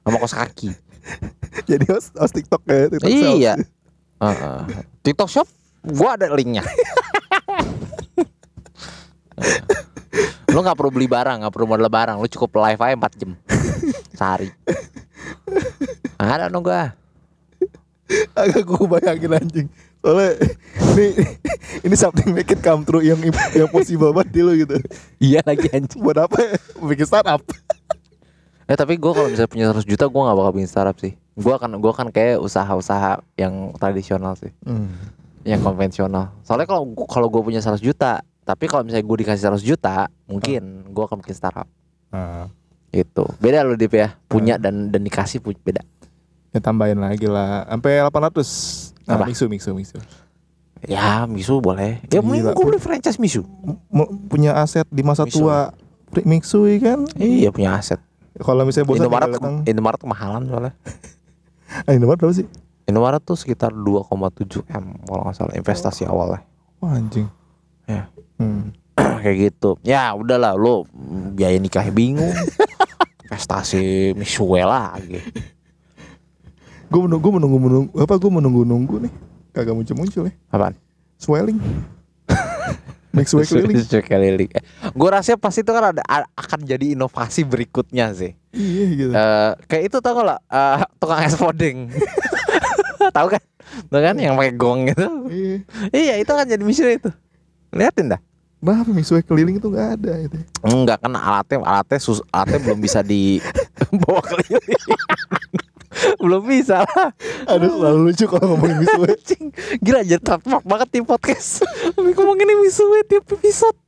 Sama 0.00 0.16
kos 0.16 0.33
kaki. 0.33 0.72
Jadi 1.68 1.85
host, 1.92 2.16
host 2.16 2.33
TikTok 2.33 2.62
ya 2.64 2.88
TikTok 2.88 3.09
Iya. 3.12 3.55
sales. 3.61 3.68
Heeh. 4.24 4.61
TikTok 5.05 5.29
shop 5.29 5.48
gua 5.85 6.16
ada 6.16 6.33
linknya. 6.33 6.64
lo 10.55 10.62
nggak 10.62 10.79
perlu 10.79 10.94
beli 10.94 11.11
barang, 11.11 11.42
nggak 11.42 11.53
perlu 11.53 11.66
modal 11.66 11.90
barang, 11.90 12.16
lo 12.16 12.31
cukup 12.31 12.62
live 12.62 12.79
aja 12.79 12.94
4 12.94 13.20
jam 13.20 13.31
sehari. 14.14 14.48
Ada 16.16 16.48
no 16.48 16.62
gua. 16.62 16.94
Agak 18.37 18.62
gue 18.69 18.85
bayangin 18.85 19.33
anjing 19.33 19.69
Soalnya 20.05 20.37
ini 20.93 21.07
ini 21.81 21.95
something 21.97 22.29
make 22.37 22.53
it 22.53 22.61
come 22.61 22.85
true 22.85 23.01
yang 23.01 23.17
yang 23.57 23.69
possible 23.73 24.12
banget 24.12 24.37
di 24.37 24.40
lu 24.45 24.53
gitu. 24.61 24.77
Iya 25.17 25.40
lagi 25.40 25.73
anjing. 25.73 26.01
Buat 26.05 26.29
apa? 26.29 26.37
ya? 26.45 26.53
Bikin 26.85 27.09
startup. 27.09 27.40
Eh 28.69 28.77
tapi 28.77 29.01
gue 29.01 29.12
kalau 29.12 29.29
misalnya 29.33 29.49
punya 29.49 29.67
100 29.73 29.88
juta 29.88 30.05
gue 30.05 30.21
nggak 30.21 30.37
bakal 30.37 30.53
bikin 30.53 30.69
startup 30.69 30.97
sih. 31.01 31.17
Gue 31.35 31.53
akan 31.57 31.83
gua 31.83 31.90
kan 31.97 32.09
kayak 32.14 32.38
usaha-usaha 32.38 33.19
yang 33.35 33.75
tradisional 33.75 34.38
sih, 34.38 34.55
yang 35.43 35.59
konvensional. 35.67 36.31
Soalnya 36.47 36.69
kalau 36.71 36.87
kalau 37.11 37.27
gue 37.27 37.43
punya 37.43 37.59
100 37.59 37.83
juta, 37.83 38.23
tapi 38.47 38.71
kalau 38.71 38.87
misalnya 38.87 39.03
gue 39.03 39.19
dikasih 39.27 39.51
100 39.51 39.67
juta, 39.67 40.07
mungkin 40.31 40.87
gue 40.95 41.05
akan 41.05 41.19
bikin 41.25 41.35
startup. 41.35 41.67
Itu 42.95 43.27
beda 43.43 43.67
loh 43.67 43.75
Dip 43.75 43.99
ya, 43.99 44.14
punya 44.31 44.62
dan 44.62 44.95
dan 44.95 45.03
dikasih 45.03 45.43
beda. 45.43 45.83
Ya 46.55 46.61
tambahin 46.61 46.97
lagi 46.97 47.27
lah 47.27 47.67
sampai 47.67 47.99
800. 48.01 48.95
Nah, 49.05 49.19
Apa? 49.19 49.27
mixu 49.27 49.51
mixu 49.51 49.75
mixu. 49.75 49.99
Ya 50.85 51.25
Misu 51.25 51.59
boleh. 51.59 51.99
Ya 52.07 52.21
Gila. 52.21 52.53
gue 52.53 52.64
beli 52.64 52.77
franchise 52.77 53.17
Misu. 53.17 53.43
M- 53.90 54.29
punya 54.29 54.55
aset 54.55 54.85
di 54.87 55.01
masa 55.01 55.25
Mixu. 55.25 55.40
tua 55.40 55.73
Mixu 56.23 56.64
ya 56.64 56.79
kan 56.79 56.99
Iya 57.14 57.51
punya 57.51 57.75
aset. 57.75 57.99
kalau 58.37 58.62
misalnya 58.62 58.87
bosan 58.87 59.03
Indomaret 59.03 59.29
datang 59.31 59.55
Indomaret 59.64 59.99
kemahalan 59.99 60.43
soalnya. 60.45 60.73
ah, 61.87 61.93
Indomaret 61.93 62.19
berapa 62.19 62.35
sih 62.35 62.47
Indomaret 62.85 63.19
tuh 63.21 63.35
sekitar 63.35 63.73
2,7 63.73 64.12
m 64.69 65.01
kalau 65.03 65.23
nggak 65.25 65.35
salah 65.35 65.55
investasi 65.55 66.05
awalnya. 66.05 66.45
wah 66.79 66.93
anjing 66.93 67.27
Ya. 67.85 68.09
hmm. 68.37 68.77
kayak 69.23 69.37
gitu 69.51 69.81
ya 69.81 70.12
udahlah 70.12 70.53
lo 70.53 70.85
biaya 71.31 71.57
nikah 71.57 71.88
bingung 71.88 72.31
investasi 73.25 74.12
misue 74.14 74.61
lagi 74.61 75.19
gue 76.90 77.01
menunggu 77.01 77.29
menunggu 77.33 77.59
menunggu 77.61 77.92
apa 78.01 78.14
gue 78.16 78.31
menunggu 78.31 78.62
nunggu 78.66 78.97
nih. 79.09 79.12
Kagak 79.55 79.75
muncul 79.77 79.94
muncul 79.94 80.23
ya 80.29 80.33
apaan? 80.51 80.75
Swelling. 81.20 81.59
Keliling 83.14 83.79
Misue 83.79 84.03
keliling 84.03 84.51
gue 84.90 85.09
rasa 85.09 85.38
pasti 85.38 85.62
itu 85.62 85.70
kan 85.70 85.94
ada 85.94 86.03
akan 86.35 86.66
jadi 86.66 86.99
inovasi 86.99 87.47
berikutnya 87.47 88.11
sih. 88.11 88.35
Iya 88.51 88.85
gitu. 88.90 89.11
Eh, 89.14 89.51
kayak 89.70 89.85
itu 89.87 89.97
tau 90.03 90.18
gak 90.18 90.27
lah 90.35 90.38
eh, 90.51 90.83
tukang 90.99 91.23
es 91.23 91.38
podeng 91.38 91.94
tahu 93.16 93.38
kan? 93.38 93.42
Tahu 93.87 94.01
kan? 94.03 94.18
Yang 94.18 94.35
pakai 94.35 94.55
gong 94.59 94.81
gitu. 94.90 95.07
Iya. 95.31 95.57
Iya 95.94 96.14
itu 96.27 96.33
kan 96.35 96.47
jadi 96.51 96.64
misue 96.66 96.90
itu. 96.99 97.11
Liatin 97.70 98.11
dah. 98.11 98.20
Kenapa 98.64 98.97
Mixu 98.97 99.20
keliling 99.29 99.61
itu 99.61 99.68
nggak 99.68 100.01
ada 100.01 100.12
gitu 100.25 100.40
Enggak 100.64 101.05
kan 101.05 101.12
alatnya 101.12 101.61
alatnya 101.68 102.01
sus, 102.01 102.25
alatnya 102.33 102.64
belum 102.64 102.81
bisa 102.81 103.05
dibawa 103.05 104.25
keliling. 104.33 104.81
Belum 106.18 106.42
bisa 106.44 106.83
lah. 106.83 107.11
Aduh 107.48 107.70
selalu 107.78 107.98
lucu 108.11 108.24
kalau 108.26 108.54
ngomongin 108.54 108.76
Mixu 108.83 109.00
Anjing, 109.04 109.44
Gila 109.78 110.00
jadi 110.02 110.20
trademark 110.20 110.64
banget 110.64 110.88
di 110.90 111.00
podcast. 111.02 111.62
Tapi 111.94 112.11
ngomongin 112.12 112.46
ini 112.46 112.54
Misue 112.61 113.00
tiap 113.04 113.24
episode. 113.30 113.78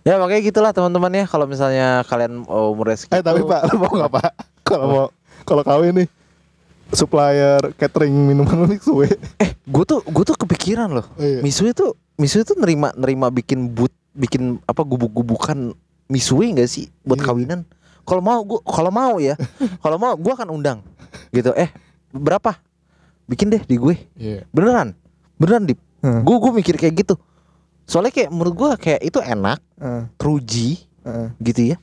ya 0.00 0.16
makanya 0.16 0.40
gitulah 0.40 0.72
teman-teman 0.72 1.12
ya 1.12 1.24
kalau 1.28 1.44
misalnya 1.44 2.00
kalian 2.08 2.48
oh, 2.48 2.72
umurnya 2.72 2.96
segitu. 2.96 3.20
Eh 3.20 3.22
tapi 3.22 3.44
pak 3.44 3.68
mau 3.76 3.92
nggak 3.92 4.12
pak 4.12 4.30
kalau 4.64 4.86
mau 4.88 5.06
kalau 5.44 5.60
kawin 5.60 6.04
nih 6.04 6.08
supplier 6.88 7.60
catering 7.76 8.12
minuman 8.12 8.64
Mixu 8.64 9.04
eh 9.04 9.12
gue 9.52 9.84
tuh 9.84 10.00
gue 10.00 10.24
tuh 10.24 10.36
kepikiran 10.36 10.88
loh. 10.88 11.06
Iya. 11.20 11.44
Misue 11.44 11.76
tuh 11.76 11.92
Misue 12.16 12.42
tuh 12.42 12.56
nerima 12.56 12.90
nerima 12.96 13.28
bikin 13.28 13.68
but 13.70 13.92
bikin 14.16 14.58
apa 14.64 14.82
gubuk-gubukan 14.82 15.76
Misue 16.08 16.48
enggak 16.48 16.72
sih 16.72 16.88
buat 17.04 17.20
Iya. 17.20 17.26
kawinan? 17.28 17.60
Kalau 18.08 18.24
mau 18.24 18.40
gua 18.40 18.60
kalau 18.64 18.88
mau 18.88 19.14
ya. 19.20 19.36
kalau 19.84 20.00
mau 20.00 20.16
gua 20.16 20.32
akan 20.32 20.48
undang. 20.48 20.78
Gitu. 21.28 21.52
Eh, 21.52 21.68
berapa? 22.08 22.56
Bikin 23.28 23.52
deh 23.52 23.60
di 23.60 23.76
gue. 23.76 24.00
Iya 24.16 24.48
Beneran. 24.48 24.96
Beneran, 25.36 25.68
Dip. 25.68 25.76
Hmm. 26.00 26.24
Gue 26.24 26.40
gue 26.40 26.52
mikir 26.56 26.80
kayak 26.80 27.04
gitu. 27.04 27.20
Soalnya 27.84 28.08
kayak 28.08 28.32
menurut 28.32 28.54
gua 28.56 28.70
kayak 28.80 29.04
itu 29.04 29.20
enak, 29.20 29.60
Heeh, 29.76 30.02
teruji 30.16 30.68
heeh. 31.04 31.28
gitu 31.44 31.60
ya. 31.72 31.76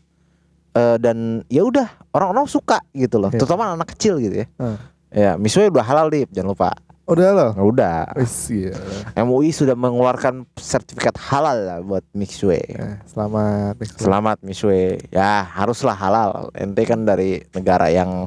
Eh, 0.74 0.98
dan 0.98 1.46
ya 1.48 1.62
udah 1.62 1.86
orang-orang 2.12 2.50
suka 2.50 2.82
gitu 2.92 3.22
loh, 3.22 3.30
Iya. 3.30 3.40
terutama 3.40 3.78
anak 3.78 3.94
kecil 3.94 4.18
gitu 4.18 4.44
ya. 4.44 4.48
Ah. 4.58 4.78
Ya, 5.16 5.32
misue 5.40 5.70
udah 5.72 5.86
halal 5.86 6.12
dip, 6.12 6.28
jangan 6.34 6.52
lupa. 6.52 6.70
Udah 7.06 7.30
lo. 7.38 7.48
Udah. 7.70 8.10
Wis 8.18 8.50
iya. 8.50 8.74
MUI 9.14 9.54
sudah 9.54 9.78
mengeluarkan 9.78 10.50
sertifikat 10.58 11.14
halal 11.22 11.58
lah 11.62 11.80
buat 11.86 12.02
mixue. 12.18 12.50
Eh, 12.50 12.98
selamat. 13.06 13.78
Selamat 14.02 14.38
Miswe. 14.42 14.98
Ya 15.14 15.46
haruslah 15.46 15.94
halal. 15.94 16.50
Ente 16.58 16.82
kan 16.82 17.06
dari 17.06 17.46
negara 17.54 17.94
yang 17.94 18.26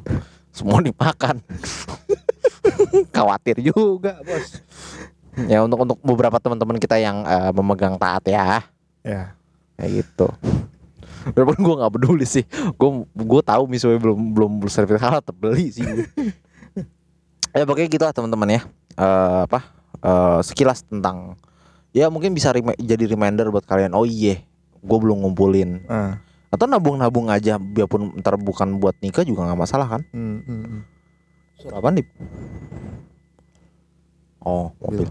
semua 0.54 0.78
dimakan. 0.86 1.42
Khawatir 3.14 3.58
juga 3.58 4.22
bos. 4.22 4.62
Ya 5.50 5.58
untuk 5.62 5.82
untuk 5.82 5.98
beberapa 6.02 6.38
teman-teman 6.38 6.78
kita 6.78 7.02
yang 7.02 7.26
eh, 7.26 7.50
memegang 7.50 7.98
taat 7.98 8.22
ya, 8.30 8.62
Ya. 9.02 9.34
kayak 9.74 10.06
gitu. 10.06 10.30
Walaupun 11.34 11.58
gue 11.60 11.74
nggak 11.82 11.94
peduli 11.98 12.26
sih, 12.26 12.46
gue 12.50 12.90
gue 13.04 13.42
tahu 13.42 13.66
Miswe 13.66 13.98
belum 13.98 14.34
belum 14.38 14.52
sertifikat 14.70 15.02
halal 15.02 15.22
terbeli 15.22 15.66
sih. 15.74 15.82
ya 17.50 17.62
pokoknya 17.62 17.88
gitu 17.88 18.02
lah 18.02 18.12
teman-teman 18.12 18.48
ya. 18.50 18.60
Eh, 18.94 19.38
apa? 19.44 19.60
Eh, 19.98 20.40
sekilas 20.42 20.82
tentang 20.82 21.34
ya 21.90 22.06
mungkin 22.06 22.30
bisa 22.30 22.50
remi- 22.50 22.76
jadi 22.76 23.04
reminder 23.06 23.48
buat 23.48 23.64
kalian. 23.64 23.92
Oh 23.92 24.04
iya, 24.04 24.40
gue 24.78 24.98
belum 24.98 25.20
ngumpulin 25.20 25.82
Ah. 25.84 26.20
atau 26.48 26.64
nabung-nabung 26.64 27.28
aja 27.28 27.56
biarpun 27.56 28.16
ntar 28.16 28.36
bukan 28.36 28.76
buat 28.76 28.96
nikah 28.98 29.20
juga 29.20 29.44
nggak 29.44 29.60
masalah 29.60 29.84
kan 29.86 30.02
Hmm, 30.10 30.40
hmm, 30.40 30.62
hmm. 30.64 30.82
suara 31.54 31.76
apa 31.76 31.92
nih 31.92 32.06
oh 34.40 34.72
mobil 34.78 35.08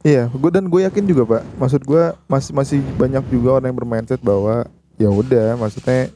Iya, 0.00 0.26
gue 0.26 0.48
dan 0.48 0.64
gue 0.64 0.80
yakin 0.80 1.04
juga 1.04 1.28
pak. 1.28 1.42
Maksud 1.54 1.84
gue 1.84 2.02
masih 2.24 2.50
masih 2.50 2.78
banyak 2.96 3.20
juga 3.28 3.60
orang 3.60 3.68
yang 3.68 3.76
bermindset 3.76 4.16
bahwa 4.18 4.64
ya 4.96 5.06
udah, 5.06 5.54
maksudnya 5.54 6.08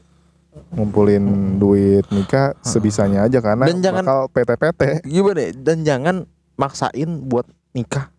ngumpulin 0.71 1.23
duit 1.55 2.03
nikah 2.09 2.55
sebisanya 2.59 3.23
aja 3.23 3.39
karena 3.39 3.65
Dan 3.65 3.79
jangan- 3.79 4.05
bakal 4.05 4.19
PT-PT. 4.29 4.81
gimana 5.05 5.39
ya? 5.39 5.51
dan 5.53 5.77
jangan 5.81 6.15
maksain 6.55 7.09
buat 7.21 7.43
nikah 7.71 8.11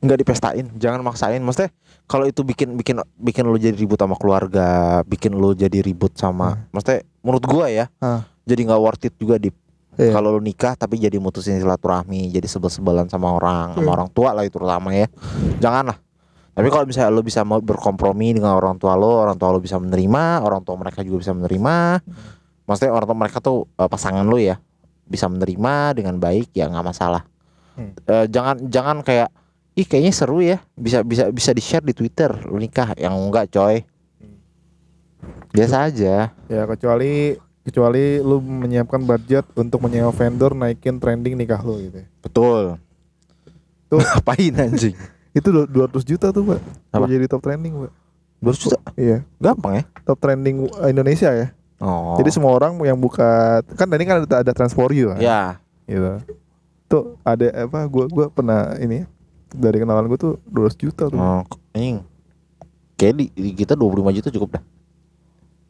nggak 0.00 0.18
dipestain 0.18 0.66
jangan 0.74 1.00
maksain 1.00 1.36
maksudnya 1.38 1.68
kalau 2.06 2.24
itu 2.24 2.40
bikin 2.40 2.72
bikin 2.74 2.96
bikin 3.14 3.44
lo 3.44 3.54
jadi 3.54 3.76
ribut 3.76 3.96
sama 3.96 4.16
keluarga 4.16 4.68
bikin 5.04 5.34
lo 5.34 5.52
jadi 5.52 5.78
ribut 5.78 6.12
sama 6.14 6.64
maksudnya 6.70 7.04
menurut 7.20 7.44
gua 7.44 7.68
ya 7.68 7.92
Ah. 7.98 8.24
jadi 8.42 8.64
nggak 8.64 8.80
worth 8.80 9.04
it 9.04 9.14
juga 9.14 9.36
di 9.36 9.52
Iya. 9.92 10.10
kalau 10.10 10.32
lo 10.32 10.40
nikah 10.40 10.72
tapi 10.72 10.96
jadi 10.96 11.12
mutusin 11.14 11.60
silaturahmi 11.60 12.30
jadi 12.30 12.46
sebel-sebelan 12.46 13.04
sama 13.06 13.28
orang 13.30 13.74
sama 13.74 13.84
Hmm. 13.84 13.94
orang 13.94 14.08
tua 14.08 14.32
lah 14.32 14.40
itu 14.40 14.56
terutama 14.56 14.88
ya 14.90 15.04
jangan 15.58 15.92
lah 15.92 15.98
tapi 16.50 16.68
kalau 16.68 16.84
misalnya 16.84 17.10
lo 17.14 17.22
bisa 17.22 17.40
mau 17.46 17.62
berkompromi 17.62 18.36
dengan 18.36 18.52
orang 18.58 18.76
tua 18.76 18.98
lo 18.98 19.22
orang 19.22 19.38
tua 19.38 19.54
lo 19.54 19.62
bisa 19.62 19.78
menerima 19.78 20.42
orang 20.42 20.60
tua 20.62 20.76
mereka 20.76 21.00
juga 21.02 21.22
bisa 21.22 21.32
menerima 21.32 22.02
maksudnya 22.66 22.92
orang 22.92 23.06
tua 23.06 23.18
mereka 23.18 23.38
tuh 23.38 23.66
eh, 23.76 23.88
pasangan 23.88 24.26
lo 24.26 24.36
ya 24.36 24.58
bisa 25.06 25.26
menerima 25.26 25.94
dengan 25.98 26.18
baik 26.18 26.54
ya 26.54 26.70
nggak 26.70 26.86
masalah 26.86 27.22
Hmm. 27.70 27.94
Eh, 27.96 28.26
jangan 28.28 28.66
jangan 28.66 28.98
kayak 29.00 29.30
ih 29.78 29.86
kayaknya 29.86 30.12
seru 30.12 30.42
ya 30.42 30.58
bisa 30.74 31.06
bisa 31.06 31.30
bisa 31.30 31.54
di 31.54 31.62
share 31.62 31.86
di 31.86 31.94
twitter 31.94 32.28
lo 32.50 32.58
nikah 32.58 32.92
yang 32.98 33.14
enggak 33.14 33.48
coy 33.48 33.86
biasa 35.54 35.88
aja 35.88 36.34
Ya 36.50 36.62
kecuali 36.66 37.38
kecuali 37.62 38.18
lu 38.18 38.42
menyiapkan 38.42 39.00
budget 39.06 39.46
untuk 39.54 39.86
menyewa 39.86 40.10
vendor 40.10 40.52
naikin 40.52 40.98
trending 40.98 41.38
nikah 41.38 41.62
lu 41.62 41.78
gitu. 41.78 42.02
ya. 42.02 42.06
betul 42.20 42.62
Tuh. 43.86 44.02
ngapain 44.04 44.54
anjing 44.58 44.96
Itu 45.30 45.48
du- 45.48 45.68
200 45.68 46.02
juta 46.02 46.28
tuh, 46.28 46.42
Pak. 46.44 46.60
Apa? 46.90 47.06
Jadi 47.06 47.24
top 47.24 47.40
trending, 47.40 47.74
Pak. 47.76 47.92
200 48.40 48.56
juta 48.58 48.76
Iya, 48.94 49.20
gampang 49.36 49.72
ya 49.74 49.84
top 50.02 50.16
trending 50.16 50.64
Indonesia 50.82 51.28
ya. 51.28 51.52
oh 51.76 52.16
Jadi 52.16 52.30
semua 52.30 52.50
orang 52.50 52.72
yang 52.80 52.96
buka 52.96 53.28
kan 53.70 53.84
tadi 53.84 54.02
kan 54.02 54.24
ada 54.24 54.40
ada 54.40 54.52
trans 54.52 54.72
for 54.72 54.88
you 54.90 55.12
kan. 55.12 55.20
ya 55.20 55.42
Gitu. 55.84 56.08
Tuh 56.86 57.20
ada 57.20 57.68
apa 57.68 57.84
gua 57.84 58.04
gua 58.06 58.26
pernah 58.26 58.72
ini 58.74 59.04
dari 59.46 59.76
kenalan 59.76 60.06
gua 60.06 60.16
tuh 60.16 60.32
200 60.46 60.72
juta 60.74 61.04
tuh. 61.06 61.14
oh 61.14 61.44
anjing 61.70 62.00
kayak 62.94 63.14
di, 63.14 63.24
di 63.30 63.50
kita 63.54 63.72
25 63.72 64.08
juta 64.14 64.28
cukup 64.30 64.56
dah 64.56 64.64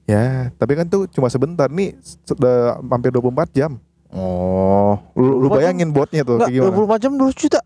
Ya, 0.05 0.51
tapi 0.53 0.75
kan 0.75 0.87
tuh 0.87 1.07
cuma 1.07 1.27
sebentar 1.27 1.67
nih 1.67 1.95
sudah 2.25 2.79
hampir 2.85 3.11
24 3.11 3.51
jam. 3.53 3.79
oh 4.11 4.95
Lu, 5.13 5.39
lu 5.39 5.47
bayangin 5.49 5.91
botnya 5.91 6.23
tuh 6.23 6.39
Enggak, 6.39 6.51
kayak 6.51 6.63
gimana? 6.63 6.87
24 6.87 7.03
jam 7.03 7.13
200 7.17 7.35
juta 7.37 7.61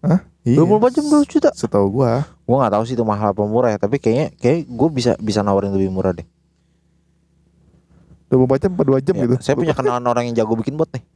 Hah? 0.00 0.20
Iya. 0.40 0.56
24 0.56 0.96
jam 0.96 1.04
200 1.04 1.28
juta 1.28 1.50
Setahu 1.52 2.00
gua. 2.00 2.24
Gua 2.48 2.56
nggak 2.64 2.72
tahu 2.72 2.84
sih 2.88 2.96
itu 2.96 3.04
mahal 3.04 3.36
apa 3.36 3.44
murah 3.44 3.70
ya 3.70 3.78
Tapi 3.78 4.00
kayaknya 4.00 4.32
kayak 4.40 4.64
gue 4.64 4.88
bisa 4.88 5.12
bisa 5.20 5.44
nawarin 5.44 5.68
lebih 5.68 5.92
murah 5.92 6.16
deh 6.16 6.24
24 8.32 8.62
jam 8.62 8.70
42 8.72 9.04
jam 9.04 9.14
Ya, 9.18 9.22
gitu. 9.26 9.34
Saya 9.42 9.54
punya 9.58 9.74
kenalan 9.74 10.06
orang 10.06 10.30
yang 10.30 10.40
jago 10.40 10.56
bikin 10.56 10.80
bot 10.80 10.88
nih 10.90 11.04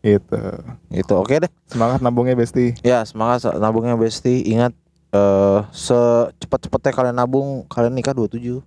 Gitu. 0.00 0.40
Gitu 0.88 1.12
oke 1.12 1.34
deh 1.40 1.52
Semangat 1.68 2.00
nabungnya 2.00 2.32
Besti. 2.32 2.72
Ya 2.80 3.04
semangat 3.04 3.44
nabungnya 3.56 3.96
Besti 3.96 4.44
Ingat 4.44 4.72
eh 5.10 5.60
secepat-cepatnya 5.72 6.92
kalian 6.94 7.16
nabung 7.16 7.64
Kalian 7.66 7.96
nikah 7.96 8.12
27 8.12 8.60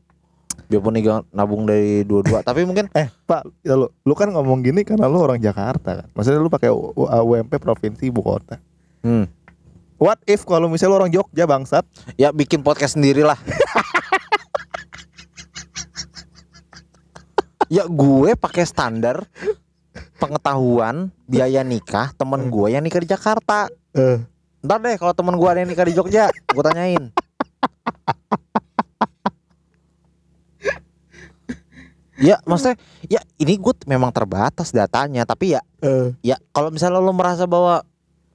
Biarpun 0.71 0.93
nikah 0.95 1.21
nabung 1.29 1.67
dari 1.67 2.03
22 2.07 2.43
Tapi 2.43 2.61
mungkin 2.63 2.87
Eh, 2.99 3.07
Pak, 3.27 3.43
ya 3.63 3.75
lu, 3.75 3.87
lu 4.03 4.13
kan 4.15 4.31
ngomong 4.31 4.63
gini 4.63 4.83
karena 4.83 5.07
lu 5.11 5.19
orang 5.19 5.39
Jakarta 5.39 6.03
kan. 6.03 6.07
Maksudnya 6.15 6.39
lu 6.39 6.49
pakai 6.49 6.71
UMP 6.73 7.59
provinsi 7.59 8.07
ibu 8.07 8.23
kota. 8.23 8.59
hmm, 9.03 9.25
What 9.99 10.19
if 10.27 10.43
kalau 10.43 10.67
misalnya 10.67 10.91
lu 10.91 10.97
orang 11.03 11.11
Jogja 11.13 11.47
bangsat? 11.47 11.85
Ya 12.19 12.31
bikin 12.35 12.63
podcast 12.63 12.99
sendiri 12.99 13.23
lah 13.23 13.37
Ya 17.71 17.87
gue 17.87 18.35
pakai 18.37 18.67
standar 18.67 19.25
pengetahuan 20.21 21.09
biaya 21.25 21.65
nikah 21.65 22.13
temen 22.13 22.47
gue 22.47 22.67
yang 22.69 22.83
nikah 22.85 23.01
di 23.01 23.09
Jakarta. 23.09 23.65
Eh, 23.97 24.21
Ntar 24.63 24.79
deh 24.79 24.95
kalau 24.95 25.11
temen 25.11 25.35
gue 25.35 25.49
ada 25.49 25.59
yang 25.59 25.67
nikah 25.67 25.83
di 25.83 25.91
Jogja, 25.91 26.31
gue 26.31 26.63
tanyain. 26.63 27.11
ya 32.23 32.39
maksudnya 32.43 32.79
ya 33.05 33.19
ini 33.35 33.53
gue 33.53 33.73
memang 33.85 34.09
terbatas 34.09 34.71
datanya 34.71 35.23
tapi 35.23 35.51
ya 35.51 35.61
eh, 35.79 36.15
ya 36.23 36.39
kalau 36.49 36.71
misalnya 36.71 36.97
lo 36.97 37.11
merasa 37.11 37.43
bahwa 37.43 37.83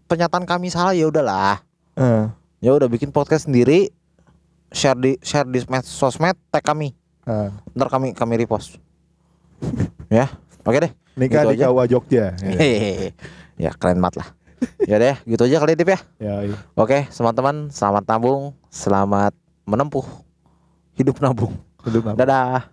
pernyataan 0.05 0.44
kami 0.44 0.68
salah 0.68 0.92
ya 0.92 1.09
udahlah 1.09 1.64
eh. 1.94 2.29
ya 2.61 2.70
udah 2.70 2.85
bikin 2.87 3.09
podcast 3.09 3.48
sendiri 3.48 3.88
share 4.68 4.94
di 4.94 5.16
share 5.18 5.44
di 5.44 5.64
med- 5.64 5.88
sosmed 5.88 6.37
tag 6.48 6.61
kami 6.61 6.92
Ah. 7.24 7.53
ntar 7.72 7.88
kami 7.88 8.12
kami 8.12 8.37
repost 8.37 8.81
ya 10.09 10.33
oke 10.62 10.79
deh 10.79 10.92
Nikah 11.12 11.44
Gitu 11.44 11.51
di 11.51 11.57
aja. 11.59 11.66
Kawa 11.68 11.85
Jogja. 11.85 12.24
Ya. 12.38 12.57
Ya 13.59 13.70
keren 13.74 13.98
banget 13.98 14.22
lah 14.22 14.29
ya 14.81 14.96
deh 14.96 15.16
gitu 15.24 15.44
aja 15.44 15.59
kali 15.59 15.74
Dip 15.74 15.87
ya 15.88 15.98
Ya, 16.16 16.35
iya. 16.42 16.57
Oke, 16.72 17.05
teman-teman, 17.11 17.68
selamat 17.68 18.07
nabung, 18.07 18.55
selamat 18.68 19.35
menempuh 19.64 20.07
hidup 20.94 21.18
nabung. 21.18 21.53
Hidup 21.83 22.07
nabung. 22.07 22.16
Dadah. 22.16 22.70